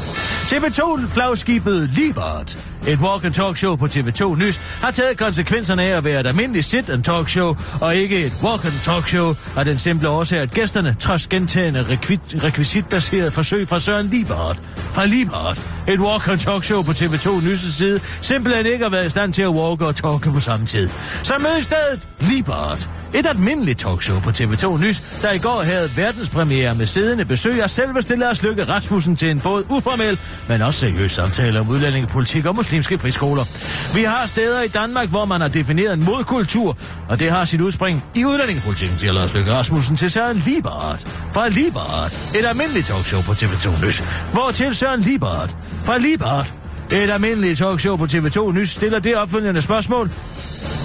[0.50, 2.58] TV2 flagskibet Libert,
[2.88, 6.28] et walk and talk show på TV2 Nys, har taget konsekvenserne af at være et
[6.28, 10.10] almindeligt sit and talk show, og ikke et walk and talk show, og den simple
[10.10, 14.60] årsag, at gæsterne, trods gentagende rekvit, rekvisitbaseret forsøg fra Søren Liebert,
[14.94, 19.06] fra Liebert, et walk and talk show på TV2 Nys' side, simpelthen ikke har været
[19.06, 20.90] i stand til at walk og talke på samme tid.
[21.24, 25.90] Så mød i stedet Liebert, et almindeligt talkshow på TV2 Nys, der i går havde
[25.96, 30.80] verdenspremiere med siddende besøg af selveste Lars Lykke Rasmussen til en både uformel, men også
[30.80, 33.45] seriøs samtale om udlændingepolitik og muslimske friskoler.
[33.93, 37.61] Vi har steder i Danmark, hvor man har defineret en modkultur, og det har sit
[37.61, 41.07] udspring i udlændingepolitikken, siger Lars Løkke Rasmussen til Søren Libert.
[41.34, 44.03] Fra Libert, et almindeligt talkshow på TV2 Nys,
[44.34, 45.55] hvor til Søren Libert.
[45.84, 46.53] Fra Libert,
[46.91, 50.11] et almindeligt talkshow på TV2 Nys stiller det opfølgende spørgsmål,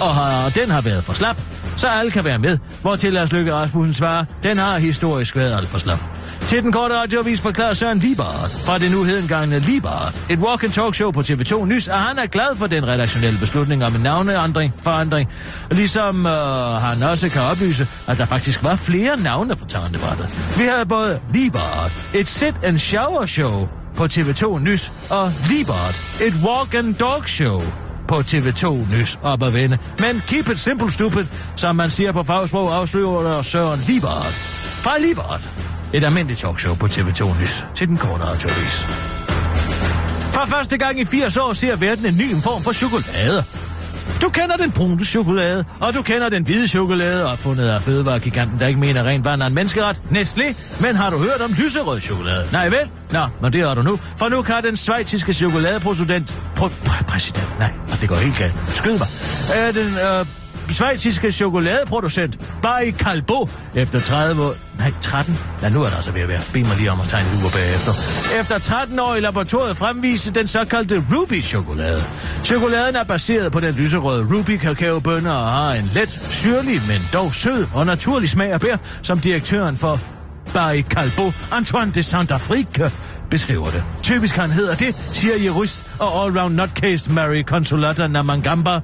[0.01, 1.41] og har, den har været for slap,
[1.77, 5.57] så alle kan være med, hvor til Lars Løkke Rasmussen svarer, den har historisk været
[5.57, 6.24] alt for slap.
[6.47, 10.73] Til den korte radioavis forklarer Søren Libart fra det nu hedengangne Libart, et walk and
[10.73, 14.01] talk show på TV2 Nys, at han er glad for den redaktionelle beslutning om en
[14.01, 15.31] navneandring, forandring,
[15.71, 16.33] ligesom øh,
[16.83, 20.29] han også kan oplyse, at der faktisk var flere navne på tegnebrættet.
[20.57, 26.35] Vi havde både Libart, et sit and shower show på TV2 Nys, og Libart, et
[26.45, 27.63] walk and dog show
[28.09, 29.79] på TV2 Nys op at vende.
[29.99, 31.25] Men keep it simple stupid,
[31.57, 34.35] som man siger på fagsprog, afslører Søren Libert.
[34.83, 35.74] Fra Libert.
[35.93, 38.87] Et almindeligt talkshow på TV2 Nys til den korte radioavis.
[40.33, 43.45] For første gang i 80 år ser verden en ny form for chokolade.
[44.23, 48.59] Du kender den brune chokolade, og du kender den hvide chokolade, og fundet af fødevaregiganten,
[48.61, 50.55] der ikke mener rent vand er en menneskeret, Nestlé.
[50.81, 52.49] Men har du hørt om lyserød chokolade?
[52.53, 52.89] Nej vel?
[53.11, 53.99] Nå, men det har du nu.
[54.17, 56.35] For nu kan den svejtiske chokoladeproducent...
[56.59, 58.55] Pr- præsident, nej, det går helt galt.
[58.75, 59.09] Skyd mig.
[59.57, 60.27] Øh, den øh,
[60.69, 64.55] svejtiske chokoladeproducent, Barry Calbo, efter 30 år...
[64.79, 65.39] Nej, 13.
[65.63, 66.41] Ja, nu er der altså ved at være.
[66.53, 67.93] Bed mig lige om at tegne et bagefter.
[68.41, 72.05] Efter 13 år i laboratoriet fremviste den såkaldte Ruby-chokolade.
[72.45, 77.35] Chokoladen er baseret på den lyserøde Ruby kakaobønner og har en let, syrlig, men dog
[77.35, 80.01] sød og naturlig smag af bær, som direktøren for
[80.55, 82.91] Barry Calbo, Antoine de Saint-Afrique,
[83.31, 83.85] beskriver det.
[84.03, 88.81] Typisk han hedder det, siger jurist og allround nutcase Mary Consolata Namangamba.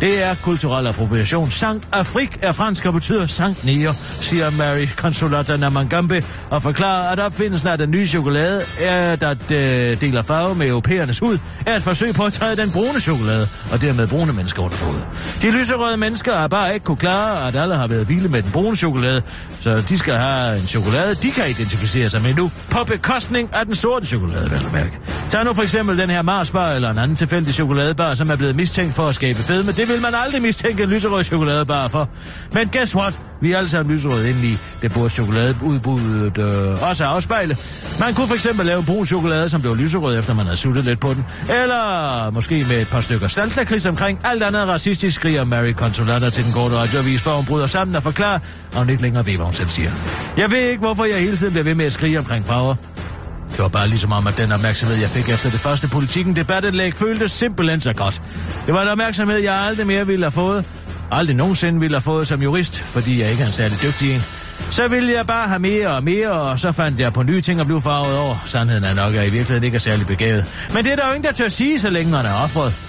[0.00, 1.50] Det er kulturel appropriation.
[1.50, 7.20] Sankt Afrik er fransk og betyder Sankt Nier, siger Mary Consolata Namangambe, og forklarer, at
[7.20, 11.82] opfindelsen af den nye chokolade, er, der øh, deler farve med europæernes hud, er et
[11.82, 14.94] forsøg på at træde den brune chokolade, og dermed brune mennesker under fod.
[15.42, 18.50] De lyserøde mennesker har bare ikke kunne klare, at alle har været vilde med den
[18.50, 19.22] brune chokolade,
[19.60, 23.66] så de skal have en chokolade, de kan identificere sig med nu, på bekostning af
[23.66, 24.98] den sorte chokolade, vel at mærke.
[25.28, 28.56] Tag nu for eksempel den her Marsbar eller en anden tilfældig chokoladebar, som er blevet
[28.56, 29.72] mistænkt for at skabe fedme.
[29.72, 32.08] Det vil man aldrig mistænke en lyserød chokoladebar for.
[32.52, 33.18] Men guess what?
[33.40, 34.58] Vi er alle sammen lyserøde indeni.
[34.82, 37.56] Det burde chokoladeudbuddet øh, også afspejle.
[38.00, 40.84] Man kunne for eksempel lave en brun chokolade, som blev lyserød, efter man havde suttet
[40.84, 41.24] lidt på den.
[41.62, 44.20] Eller måske med et par stykker saltlakrids omkring.
[44.24, 48.02] Alt andet racistisk skriger Mary Consolata til den korte radioavis, for hun bryder sammen og
[48.02, 48.38] forklarer,
[48.72, 49.90] og hun ikke længere ved, hvad hun selv siger.
[50.36, 52.74] Jeg ved ikke, hvorfor jeg hele tiden bliver ved med at skrige omkring farver.
[53.56, 56.94] Det var bare ligesom om, at den opmærksomhed, jeg fik efter det første politikken debatindlæg,
[56.94, 58.22] føltes simpelthen så godt.
[58.66, 60.64] Det var en opmærksomhed, jeg aldrig mere ville have fået.
[61.10, 64.22] Aldrig nogensinde ville have fået som jurist, fordi jeg ikke er en særlig dygtig en.
[64.70, 67.60] Så ville jeg bare have mere og mere, og så fandt jeg på nye ting
[67.60, 68.42] at blive farvet over.
[68.44, 70.44] Sandheden er nok, at jeg i virkeligheden ikke er særlig begavet.
[70.74, 72.85] Men det er der jo ingen, der tør sige, så længe man er offret.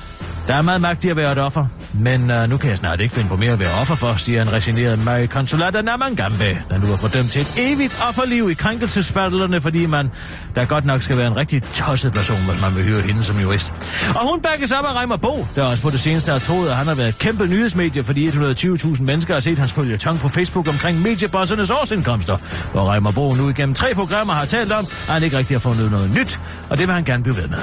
[0.47, 1.65] Der er meget magt i at være et offer.
[1.93, 4.41] Men uh, nu kan jeg snart ikke finde på mere at være offer for, siger
[4.41, 9.61] en resigneret Mary Consolata Namangambe, der nu er fordømt til et evigt offerliv i krænkelsesbattlerne,
[9.61, 10.11] fordi man
[10.55, 13.39] der godt nok skal være en rigtig tosset person, hvis man vil høre hende som
[13.39, 13.73] jurist.
[14.15, 16.75] Og hun bakkes op af Reimer Bo, der også på det seneste har troet, at
[16.75, 21.01] han har været kæmpe nyhedsmedie, fordi 120.000 mennesker har set hans følgetong på Facebook omkring
[21.01, 22.37] mediebossernes årsindkomster,
[22.71, 25.59] hvor Reimer Bo nu igennem tre programmer har talt om, at han ikke rigtig har
[25.59, 27.59] fundet noget nyt, og det vil han gerne blive ved med.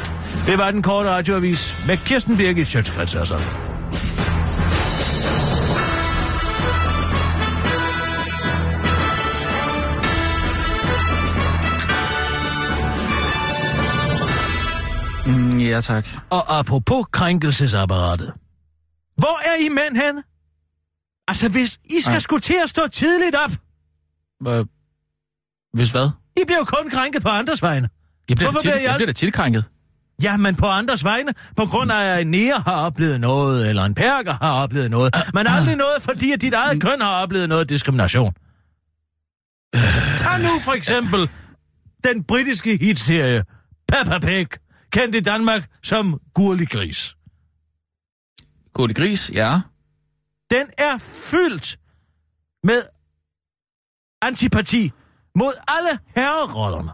[0.47, 3.15] Det var den korte radioavis med Kirsten Birgit Sjøtskrets.
[15.27, 16.07] Mm, ja, tak.
[16.31, 18.33] Og apropos krænkelsesapparatet.
[19.17, 20.23] Hvor er I mænd hen?
[21.29, 22.19] Altså, hvis I skal Ej.
[22.19, 23.51] skulle til at stå tidligt op,
[24.41, 24.65] Hvad?
[25.73, 26.09] hvis hvad?
[26.37, 27.89] I bliver jo kun krænket på andres vegne.
[28.29, 29.65] Jeg bliver, Hvorfor da til, bliver jeg jeg bliver da tilkrænket.
[30.23, 33.85] Ja, men på andres vegne, på grund af, at en nære har oplevet noget, eller
[33.85, 35.15] en perker har oplevet noget.
[35.35, 38.35] Men aldrig noget, fordi at dit eget køn har oplevet noget diskrimination.
[40.19, 41.31] Tag nu for eksempel
[42.05, 43.45] den britiske hitserie
[43.89, 44.47] Peppa Pig,
[44.93, 47.17] kendt i Danmark som Gurlig Gris.
[48.79, 49.61] Det gris, ja.
[50.51, 50.99] Den er
[51.31, 51.79] fyldt
[52.63, 52.83] med
[54.23, 54.93] antipati
[55.35, 56.91] mod alle herrerollerne.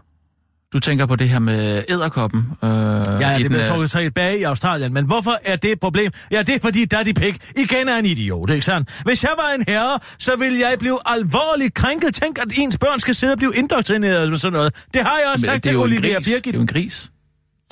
[0.73, 2.39] Du tænker på det her med æderkoppen.
[2.63, 4.93] Øh, Ja, det blev øh, trukket tilbage i Australien.
[4.93, 6.11] Men hvorfor er det et problem?
[6.31, 9.01] Ja, det er fordi Daddy Pig igen er en idiot, ikke sandt?
[9.05, 12.15] Hvis jeg var en herre, så ville jeg blive alvorligt krænket.
[12.15, 14.75] Tænk, at ens børn skal sidde og blive indoktrineret med sådan noget.
[14.93, 16.25] Det har jeg også men sagt til Olivia gris.
[16.25, 16.55] Det er Birgit.
[16.55, 17.11] jo en gris.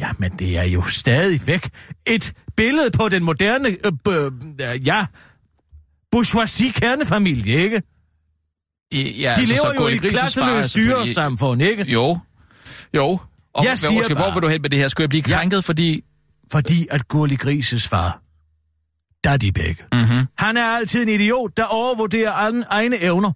[0.02, 1.70] Ja, men det er jo stadig væk
[2.08, 4.32] et billede på den moderne, øh,
[4.74, 5.06] øh, ja,
[6.12, 7.82] bourgeoisie kernefamilie, ikke?
[8.92, 11.84] I, ja, De altså, lever så jo i et klasseløst selvfølgelig- dyresamfund, ikke?
[11.92, 12.20] Jo,
[12.96, 13.04] jo.
[13.04, 13.20] Og
[13.64, 14.88] Jeg hvad, siger hvor bare- vil du hen med det her?
[14.88, 15.36] Skulle jeg blive Ja.
[15.38, 16.04] krænket, fordi...
[16.52, 18.22] Fordi at Gurli Grises far,
[19.24, 20.28] Daddy Pig, Mm-hmm.
[20.38, 23.32] Han er altid en idiot, der overvurderer an- egne evner.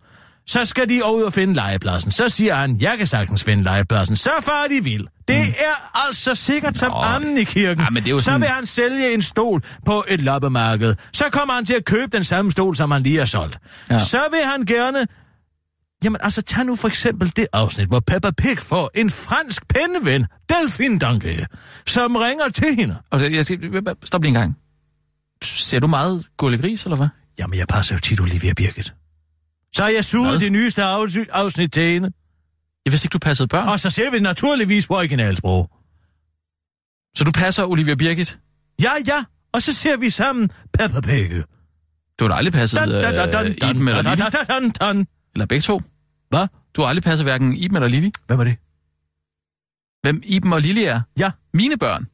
[0.48, 2.12] Så skal de ud og finde legepladsen.
[2.12, 4.16] Så siger han, jeg kan sagtens finde legepladsen.
[4.16, 5.08] Så far de vil.
[5.28, 5.54] Det mm.
[5.60, 7.84] er altså sikkert som Nå, ammen i kirken.
[7.84, 10.96] Ja, men det er jo så sådan- vil han sælge en stol på et loppemarked.
[11.14, 13.58] Så kommer han til at købe den samme stol, som han lige har solgt.
[13.90, 13.94] Ja.
[13.94, 14.00] Ja.
[14.00, 15.08] Så vil han gerne...
[16.04, 20.26] Jamen altså, tag nu for eksempel det afsnit, hvor Peppa Pig får en fransk penneven,
[20.50, 21.46] Delphine Danke,
[21.88, 22.98] som ringer til hende.
[23.10, 24.58] Og så- jeg skal, stop lige en gang.
[25.44, 27.08] Ser du meget Gurle Gris, eller hvad?
[27.40, 28.94] Jamen, jeg passer jo tit Olivia Birgit.
[29.76, 32.12] Så jeg suget det nyeste afsnit, til hende.
[32.86, 33.68] Jeg vidste ikke, du passede børn.
[33.68, 35.70] Og så ser vi naturligvis på originalsprog.
[37.18, 38.40] Så du passer Olivia Birgit?
[38.82, 39.24] Ja, ja.
[39.54, 41.32] Og så ser vi sammen Peppa Pig.
[42.20, 44.02] Du har da aldrig passet øh, Iben eller
[44.82, 45.08] dun.
[45.36, 45.82] Eller begge to?
[46.34, 46.48] Hvad?
[46.76, 48.12] Du har aldrig passet hverken Iben eller Lili?
[48.28, 48.58] Hvad var det?
[50.02, 51.02] Hvem Iben og Lili er?
[51.20, 51.32] Ja.
[51.54, 52.08] Mine børn.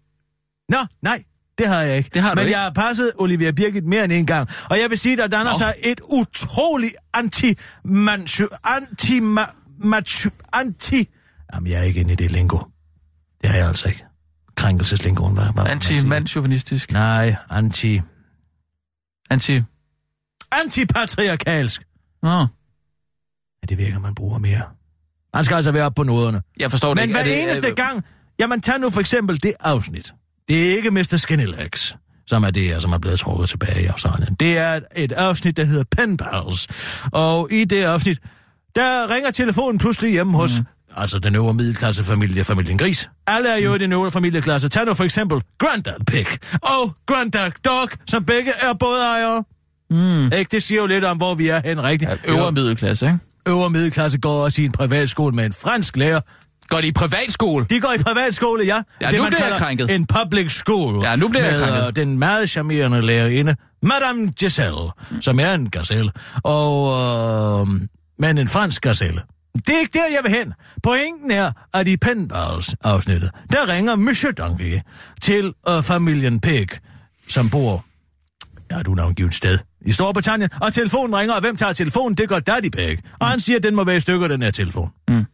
[0.69, 1.23] Nå, nej.
[1.57, 2.09] Det har jeg ikke.
[2.13, 2.57] Det har du Men ikke.
[2.57, 4.49] jeg har passet Olivia Birgit mere end en gang.
[4.69, 5.57] Og jeg vil sige, der danner Nå.
[5.57, 7.55] sig et utroligt anti
[7.85, 9.19] manchu anti
[9.77, 11.07] machu anti
[11.53, 12.59] Jamen, jeg er ikke inde i det lingo.
[13.41, 14.05] Det er jeg altså ikke.
[14.55, 15.53] Krænkelseslingoen, hvad?
[15.53, 16.91] hvad Anti-mandsjuvenistisk.
[16.91, 18.01] Nej, anti...
[19.29, 19.61] Anti...
[20.51, 21.81] Antipatriarkalsk.
[22.23, 22.47] Nå,
[23.63, 24.61] Ja, det virker, man bruger mere.
[25.33, 26.41] Man skal altså være op på noderne.
[26.59, 27.13] jeg forstår det Men ikke.
[27.13, 28.03] hver Er det, eneste er- gang...
[28.39, 30.13] Jamen, tag nu for eksempel det afsnit.
[30.47, 31.17] Det er ikke Mr.
[31.17, 31.95] Skinny Legs,
[32.27, 34.33] som er det her, som er blevet trukket tilbage i Australien.
[34.35, 36.67] Det er et, afsnit, der hedder Pen Pals.
[37.11, 38.17] Og i det afsnit,
[38.75, 40.59] der ringer telefonen pludselig hjemme hos...
[40.59, 40.65] Mm.
[40.95, 43.09] Altså den øvre middelklasse familie, familien Gris.
[43.27, 44.69] Alle er jo i den øvre familieklasse.
[44.69, 49.43] Tag nu for eksempel Granddad Pig og Granddad Dog, som begge er både ejere.
[49.89, 50.25] Mm.
[50.25, 50.45] Ikke?
[50.51, 52.11] Det siger jo lidt om, hvor vi er hen rigtigt.
[52.11, 53.19] Ja, øvre middelklasse, ikke?
[53.47, 56.21] Øvre middelklasse går også i en privatskole med en fransk lærer.
[56.67, 57.65] Går de i privatskole?
[57.69, 58.81] De går i privatskole, ja.
[59.01, 59.95] Ja, det, nu man bliver jeg krænket.
[59.95, 61.03] En public school.
[61.03, 61.87] Ja, nu bliver jeg med, krænket.
[61.87, 64.89] øh, den meget charmerende lærerinde, Madame Giselle,
[65.21, 66.11] som er en gazelle.
[66.43, 66.91] Og,
[67.61, 67.67] øh,
[68.19, 69.21] men en fransk gazelle.
[69.55, 70.53] Det er ikke der, jeg vil hen.
[70.83, 74.79] Pointen er, at i Penballs-afsnittet, der ringer Monsieur Donkey
[75.21, 76.67] til øh, familien Pig,
[77.27, 77.85] som bor
[78.71, 79.59] Ja, du navngivet sted.
[79.85, 80.49] I Storbritannien.
[80.61, 82.17] Og telefonen ringer, og hvem tager telefonen?
[82.17, 82.97] Det gør Daddy Pig.
[83.19, 84.89] Og han siger, at den må være i stykker, den her telefon.
[85.07, 85.25] Mm.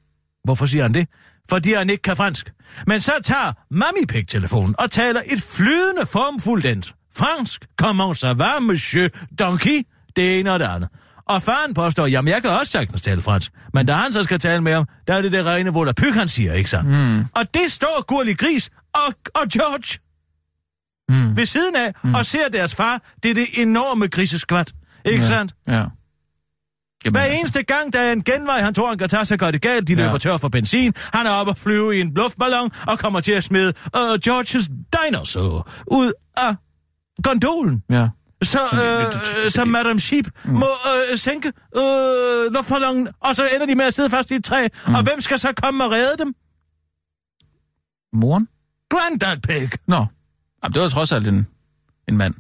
[0.44, 1.08] Hvorfor siger han det?
[1.50, 2.52] Fordi han ikke kan fransk.
[2.88, 6.94] Men så tager Mami Pig telefonen og taler et flydende formfuldt dansk.
[7.16, 7.66] Fransk.
[7.82, 9.82] Comment ça va, monsieur Donkey?
[10.16, 10.90] Det ene og det andet.
[11.30, 13.52] Og faren påstår, jamen jeg kan også sagtens tale fransk.
[13.74, 15.94] Men da han så skal tale med ham, der er det det rene, hvor der
[15.94, 16.90] pyg, han siger, ikke sandt?
[16.90, 17.20] Mm.
[17.20, 20.00] Og det står Gurli Gris og, og George
[21.10, 21.38] Mm.
[21.38, 22.14] ved siden af, mm.
[22.16, 23.02] og ser deres far.
[23.24, 24.74] Det er det enorme griseskvat.
[25.06, 25.28] Ikke Ja.
[25.30, 25.56] sandt?
[25.68, 25.74] Ja.
[25.74, 25.92] Jamen,
[27.16, 29.54] Hver altså, eneste gang, der er en genvej, han tror, han kan tage sig godt
[29.54, 30.06] det galt, de Ja.
[30.06, 33.32] løber tør for benzin, han er oppe og flyve i en luftballon, og kommer til
[33.32, 36.56] at smide uh, Georges dinosaur ud af
[37.24, 37.84] gondolen.
[37.90, 38.08] Ja.
[38.44, 40.54] så, øh, så Madame Sheep Mm.
[40.54, 40.68] må
[41.12, 41.48] øh, sænke
[41.78, 44.68] øh, luftballongen, og så ender de med at sidde fast i et træ.
[44.88, 44.96] Mm.
[44.96, 46.34] Og hvem skal så komme og redde dem?
[48.14, 48.48] Moren?
[48.90, 49.70] Granddad Pig.
[49.88, 50.06] Nå.
[50.64, 51.48] Jamen, det var trods alt en,
[52.10, 52.34] en mand.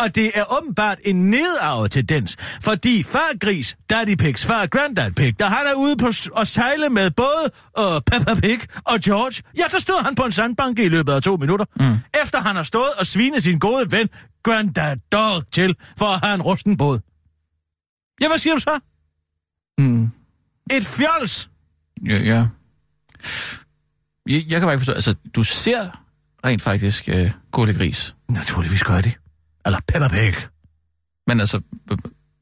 [0.00, 5.38] Og det er åbenbart en nedarvet tendens, fordi far Gris, Daddy Pigs, far Granddad Pig,
[5.38, 9.42] da han er ude på s- at sejle med både øh, Peppa Pig og George,
[9.58, 11.96] ja, der stod han på en sandbanke i løbet af to minutter, mm.
[12.22, 14.08] efter han har stået og svinet sin gode ven
[14.44, 17.00] Granddad Dog til for at have en rusten båd.
[18.20, 18.80] Ja, hvad siger du så?
[19.78, 20.04] Mm.
[20.72, 21.50] Et fjols!
[22.06, 22.46] Ja, ja.
[24.28, 26.01] Jeg, jeg kan bare ikke forstå, altså, du ser
[26.44, 28.14] rent faktisk øh, Gurle Gris.
[28.28, 29.12] Naturligvis gør det.
[29.66, 30.34] Eller Peppa Pig.
[31.26, 31.60] Men altså,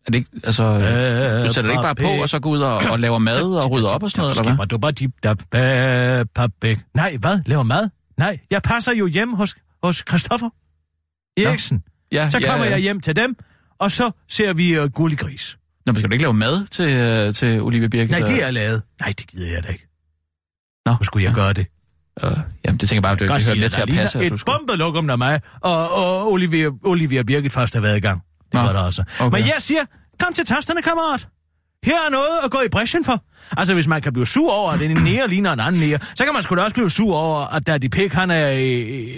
[0.06, 2.60] er det ikke, altså, øh, du sætter det ikke bare på, og så går ud
[2.60, 4.66] og, og laver mad og rydder op og sådan noget, eller hvad?
[4.66, 6.78] Du bare dip, da, Peppa Pig.
[6.94, 7.40] Nej, hvad?
[7.46, 7.88] Laver mad?
[8.18, 10.48] Nej, jeg passer jo hjem hos, hos Christoffer
[11.36, 11.82] Eriksen.
[12.12, 12.70] Ja, Så ja, kommer ja.
[12.70, 13.36] jeg hjem til dem,
[13.78, 15.58] og så ser vi uh, gullig gris.
[15.86, 18.10] Nå, men skal du ikke lave mad til, øh, til Olivia Birgit?
[18.10, 18.82] Nej, det er lavet.
[19.00, 19.86] Nej, det gider jeg da ikke.
[20.86, 20.92] Nå.
[20.92, 21.66] Hvor skulle jeg gøre det?
[22.24, 22.30] Øh,
[22.64, 24.18] jamen, det tænker jeg bare, at det, det hører med til at passe.
[24.18, 28.20] Et skulle- bombelokum af mig, og, og Olivia, Olivia Birgit først har været i gang.
[28.44, 29.02] Det Nå, var der også.
[29.20, 29.38] okay.
[29.38, 29.80] Men jeg siger,
[30.24, 31.26] kom til tasterne, kammerat.
[31.84, 33.22] Her er noget at gå i bræschen for.
[33.56, 36.24] Altså, hvis man kan blive sur over, at en nære ligner en anden nære, så
[36.24, 38.48] kan man sgu da også blive sur over, at Daddy Pig, han er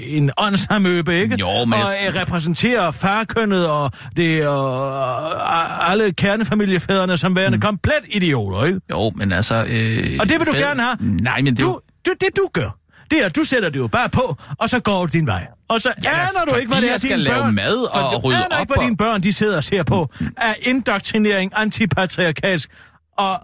[0.07, 1.37] en åndshamøbe, ikke?
[1.41, 7.63] Jo, men- Og øh, repræsenterer farkønnet og det, og, alle kernefamiliefædrene som værende mm.
[7.63, 8.81] komplet idioter, ikke?
[8.91, 9.55] Jo, men altså...
[9.69, 10.97] Øh, Og det vil du fed- gerne have.
[11.01, 12.79] Nej, men det Du, du, det du gør,
[13.13, 15.47] det er, du sætter det jo bare på, og så går du din vej.
[15.69, 17.55] Og så Ja, aner du ikke, hvad fordi det er, skal dine lave børn...
[17.55, 19.83] mad og du rydde aner op ikke, hvad og- dine børn, de sidder og ser
[19.83, 22.71] på, er indoktrinering, antipatriarkalsk
[23.19, 23.41] og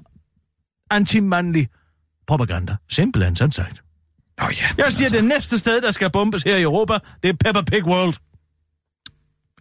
[0.91, 1.69] antimandlig
[2.27, 2.77] propaganda.
[2.91, 3.83] Simpelthen, sådan sagt.
[4.41, 7.33] Nå ja, Jeg siger, det næste sted, der skal bombes her i Europa, det er
[7.45, 8.15] Peppa Pig World.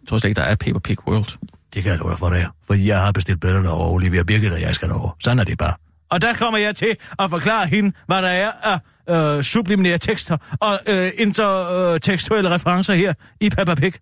[0.00, 1.38] Jeg tror slet ikke, der er Paper Pig World.
[1.74, 2.48] Det kan jeg love dig for, det er.
[2.66, 5.16] For jeg har bestilt billetter over Olivia Birgit, og jeg skal derover.
[5.20, 5.74] Sådan er det bare.
[6.10, 8.78] Og der kommer jeg til at forklare hende, hvad der er af
[9.10, 13.92] øh, subliminære tekster og øh, intertekstuelle referencer her i Peppa Pig.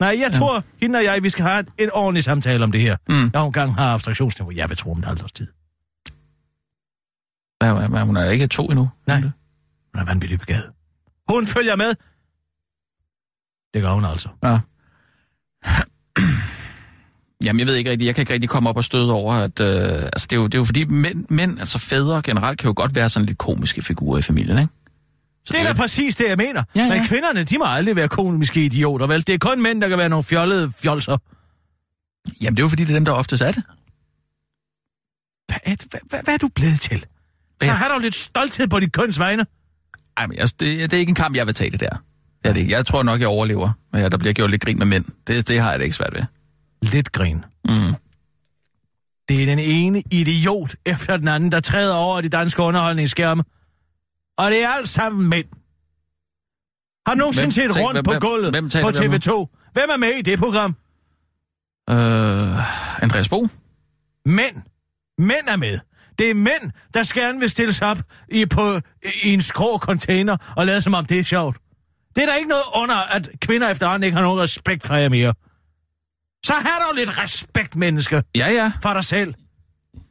[0.00, 2.96] Nej, jeg tror, hende og jeg, vi skal have en ordentlig samtale om det her.
[3.08, 3.30] Mm.
[3.32, 4.52] Når hun gang har abstraktionsniveau.
[4.52, 5.46] Jeg vil tro om det aldrig tid.
[7.60, 8.90] Hvad, hvad, hun er ikke to endnu.
[9.06, 9.20] Nej.
[9.20, 9.30] Hun
[9.94, 10.70] er vanvittigt begavet.
[11.28, 11.94] Hun følger med.
[13.74, 14.28] Det gør hun altså.
[14.42, 14.58] Ja.
[17.44, 19.60] Jamen, jeg ved ikke rigtigt, jeg kan ikke rigtig komme op og støde over, at...
[19.60, 22.68] Øh, altså, det er, jo, det er jo fordi, mænd, mænd, altså fædre generelt, kan
[22.68, 24.72] jo godt være sådan lidt komiske figurer i familien, ikke?
[25.44, 26.62] Så Det er da præcis det, jeg mener.
[26.74, 26.88] Ja, ja.
[26.88, 29.26] Men kvinderne, de må aldrig være komiske idioter, vel?
[29.26, 31.16] Det er kun mænd, der kan være nogle fjollede fjolser.
[32.40, 33.62] Jamen, det er jo fordi, det er dem, der oftest er det.
[35.48, 37.00] Hvad er, hvad, hvad, hvad er du blevet til?
[37.00, 37.06] Så
[37.62, 37.72] Ja.
[37.72, 39.46] har du lidt stolthed på dit køns vegne.
[40.16, 40.60] Ej, men jeg, det,
[40.90, 42.02] det er ikke en kamp, jeg vil tage det der.
[42.42, 42.68] Det er det.
[42.68, 45.04] Jeg tror nok, jeg overlever, men at der bliver gjort lidt grin med mænd.
[45.26, 46.22] Det, det har jeg det ikke svært ved.
[46.82, 47.44] Lidt grin.
[47.64, 47.94] Mm.
[49.28, 53.44] Det er den ene idiot efter den anden, der træder over de danske underholdningsskærme.
[54.38, 55.46] Og det er alt sammen mænd.
[57.06, 59.12] Har du nogensinde Hvem set rundt hvem- på hvem- gulvet hvem på taler vi om
[59.14, 59.46] TV2?
[59.72, 60.76] Hvem er med i det program?
[61.90, 63.48] Øh, Andreas Bo?
[64.24, 64.56] Mænd.
[65.18, 65.78] Mænd er med.
[66.18, 68.80] Det er mænd, der gerne vil stilles op i, på,
[69.24, 71.56] i en skrå container og lade som om det er sjovt.
[72.16, 75.08] Det er der ikke noget under, at kvinder efterhånden ikke har nogen respekt for jer
[75.08, 75.34] mere.
[76.46, 78.72] Så har du lidt respekt, menneske, Ja, ja.
[78.82, 79.34] for dig selv.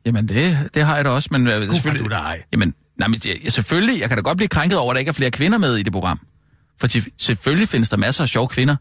[0.06, 2.06] Jamen, det, det har jeg da også, men øh, Gud, selvfølgelig...
[2.06, 2.44] du dig.
[2.54, 5.10] Jamen, nej, men jeg, selvfølgelig, jeg kan da godt blive krænket over, at der ikke
[5.10, 6.20] er flere kvinder med i det program.
[6.80, 8.76] For til- selvfølgelig findes der masser af sjove kvinder.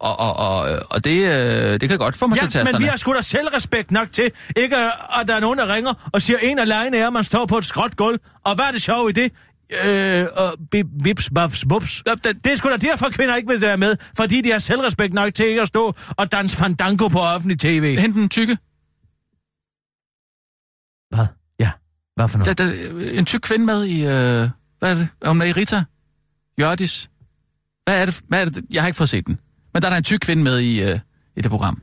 [0.00, 2.72] Og, og, og, og det, øh, det kan godt få mig til Ja, tasterne.
[2.72, 6.10] men vi har sgu da selvrespekt nok til, ikke at der er nogen, der ringer
[6.12, 8.18] og siger, en af lejene er, at man står på et skråt gulv.
[8.44, 9.32] Og hvad er det sjove i det?
[9.84, 12.02] Øh, og bip, bips, bafs, bups.
[12.06, 14.58] Ja, det- Det er sgu da derfor, kvinder ikke vil være med, fordi de har
[14.58, 17.96] selvrespekt nok til ikke at stå og danse fandango på offentlig tv.
[17.98, 18.58] Hent den tykke.
[21.10, 21.26] Hvad?
[21.58, 21.70] Ja,
[22.14, 22.58] hvad for noget?
[22.58, 24.00] Der, der, en tyk kvinde med i...
[24.00, 25.08] Øh, hvad er det?
[25.20, 25.84] Er hun med i Rita?
[26.60, 27.10] Jørdis?
[27.84, 28.64] Hvad er, det, hvad er det?
[28.70, 29.38] Jeg har ikke fået set den.
[29.74, 30.98] Men der er der en tyk kvinde med i, øh,
[31.36, 31.82] i det program.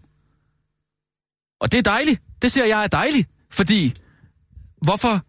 [1.61, 2.21] Og det er dejligt.
[2.41, 3.29] Det siger jeg er dejligt.
[3.51, 3.93] Fordi,
[4.81, 5.25] hvorfor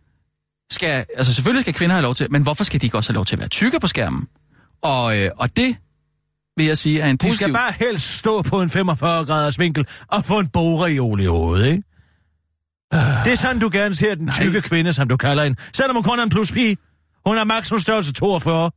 [0.71, 1.07] skal...
[1.17, 3.27] Altså selvfølgelig skal kvinder have lov til, men hvorfor skal de ikke også have lov
[3.27, 4.29] til at være tykke på skærmen?
[4.83, 5.77] Og, øh, og det
[6.57, 7.45] vil jeg sige er en De positiv...
[7.45, 11.67] skal bare helst stå på en 45 graders vinkel og få en bogreol i hovedet,
[11.67, 11.83] ikke?
[13.25, 14.35] Det er sådan, du gerne ser den Nej.
[14.35, 15.61] tykke kvinde, som du kalder hende.
[15.73, 16.77] Selvom hun kun er en plus pige.
[17.27, 18.71] Hun er maksimum størrelse 42.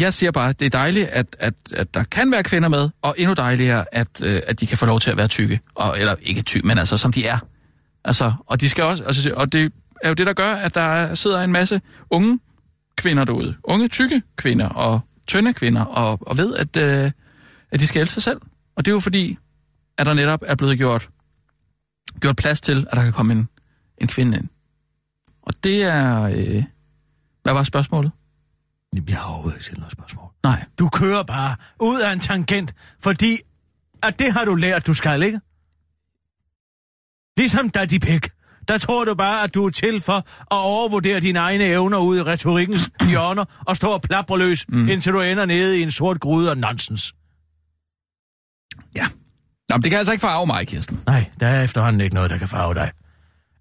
[0.00, 2.90] Jeg siger bare, at det er dejligt, at, at, at der kan være kvinder med,
[3.02, 5.60] og endnu dejligere, at, øh, at de kan få lov til at være tykke.
[5.74, 7.38] Og, eller ikke tykke, men altså som de er.
[8.04, 11.14] Altså, og, de skal også, altså, og det er jo det, der gør, at der
[11.14, 11.80] sidder en masse
[12.10, 12.40] unge
[12.96, 13.56] kvinder derude.
[13.64, 17.10] Unge, tykke kvinder, og tynde kvinder, og, og ved, at, øh,
[17.70, 18.40] at de skal elske sig selv.
[18.76, 19.38] Og det er jo fordi,
[19.98, 21.08] at der netop er blevet gjort,
[22.20, 23.48] gjort plads til, at der kan komme en,
[23.98, 24.48] en kvinde ind.
[25.42, 26.22] Og det er...
[26.22, 26.64] Øh,
[27.42, 28.12] hvad var spørgsmålet?
[29.08, 30.30] Jeg har overhovedet ikke stillet noget spørgsmål.
[30.42, 30.64] Nej.
[30.78, 33.38] Du kører bare ud af en tangent, fordi
[34.02, 35.40] at det har du lært, du skal, ikke?
[37.36, 38.20] Ligesom Daddy Pig.
[38.68, 42.18] Der tror du bare, at du er til for at overvurdere dine egne evner ud
[42.18, 44.88] i retorikkens hjørner og stå og plapre løs, mm.
[44.88, 47.14] indtil du ender nede i en sort gryde af nonsens.
[48.96, 49.06] Ja.
[49.68, 51.00] Nå, men det kan altså ikke farve mig, Kirsten.
[51.06, 52.90] Nej, der er efterhånden ikke noget, der kan farve dig.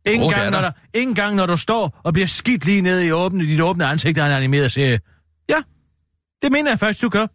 [0.05, 0.71] Ingen, er gang, når der.
[0.93, 4.17] ingen gang, når du står og bliver skidt lige nede i åbne, dit åbne ansigt
[4.17, 4.99] af en animeret serie.
[5.49, 5.61] Ja,
[6.41, 7.28] det mener jeg faktisk, du gør.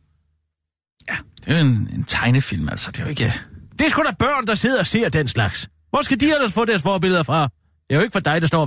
[1.44, 2.90] Det er jo en, en tegnefilm, altså.
[2.90, 3.34] Det er jo ikke...
[3.78, 5.68] Det er sgu da børn, der sidder og ser den slags.
[5.90, 7.42] Hvor skal de ellers få deres forbilleder fra?
[7.42, 8.56] Det er jo ikke for dig, der står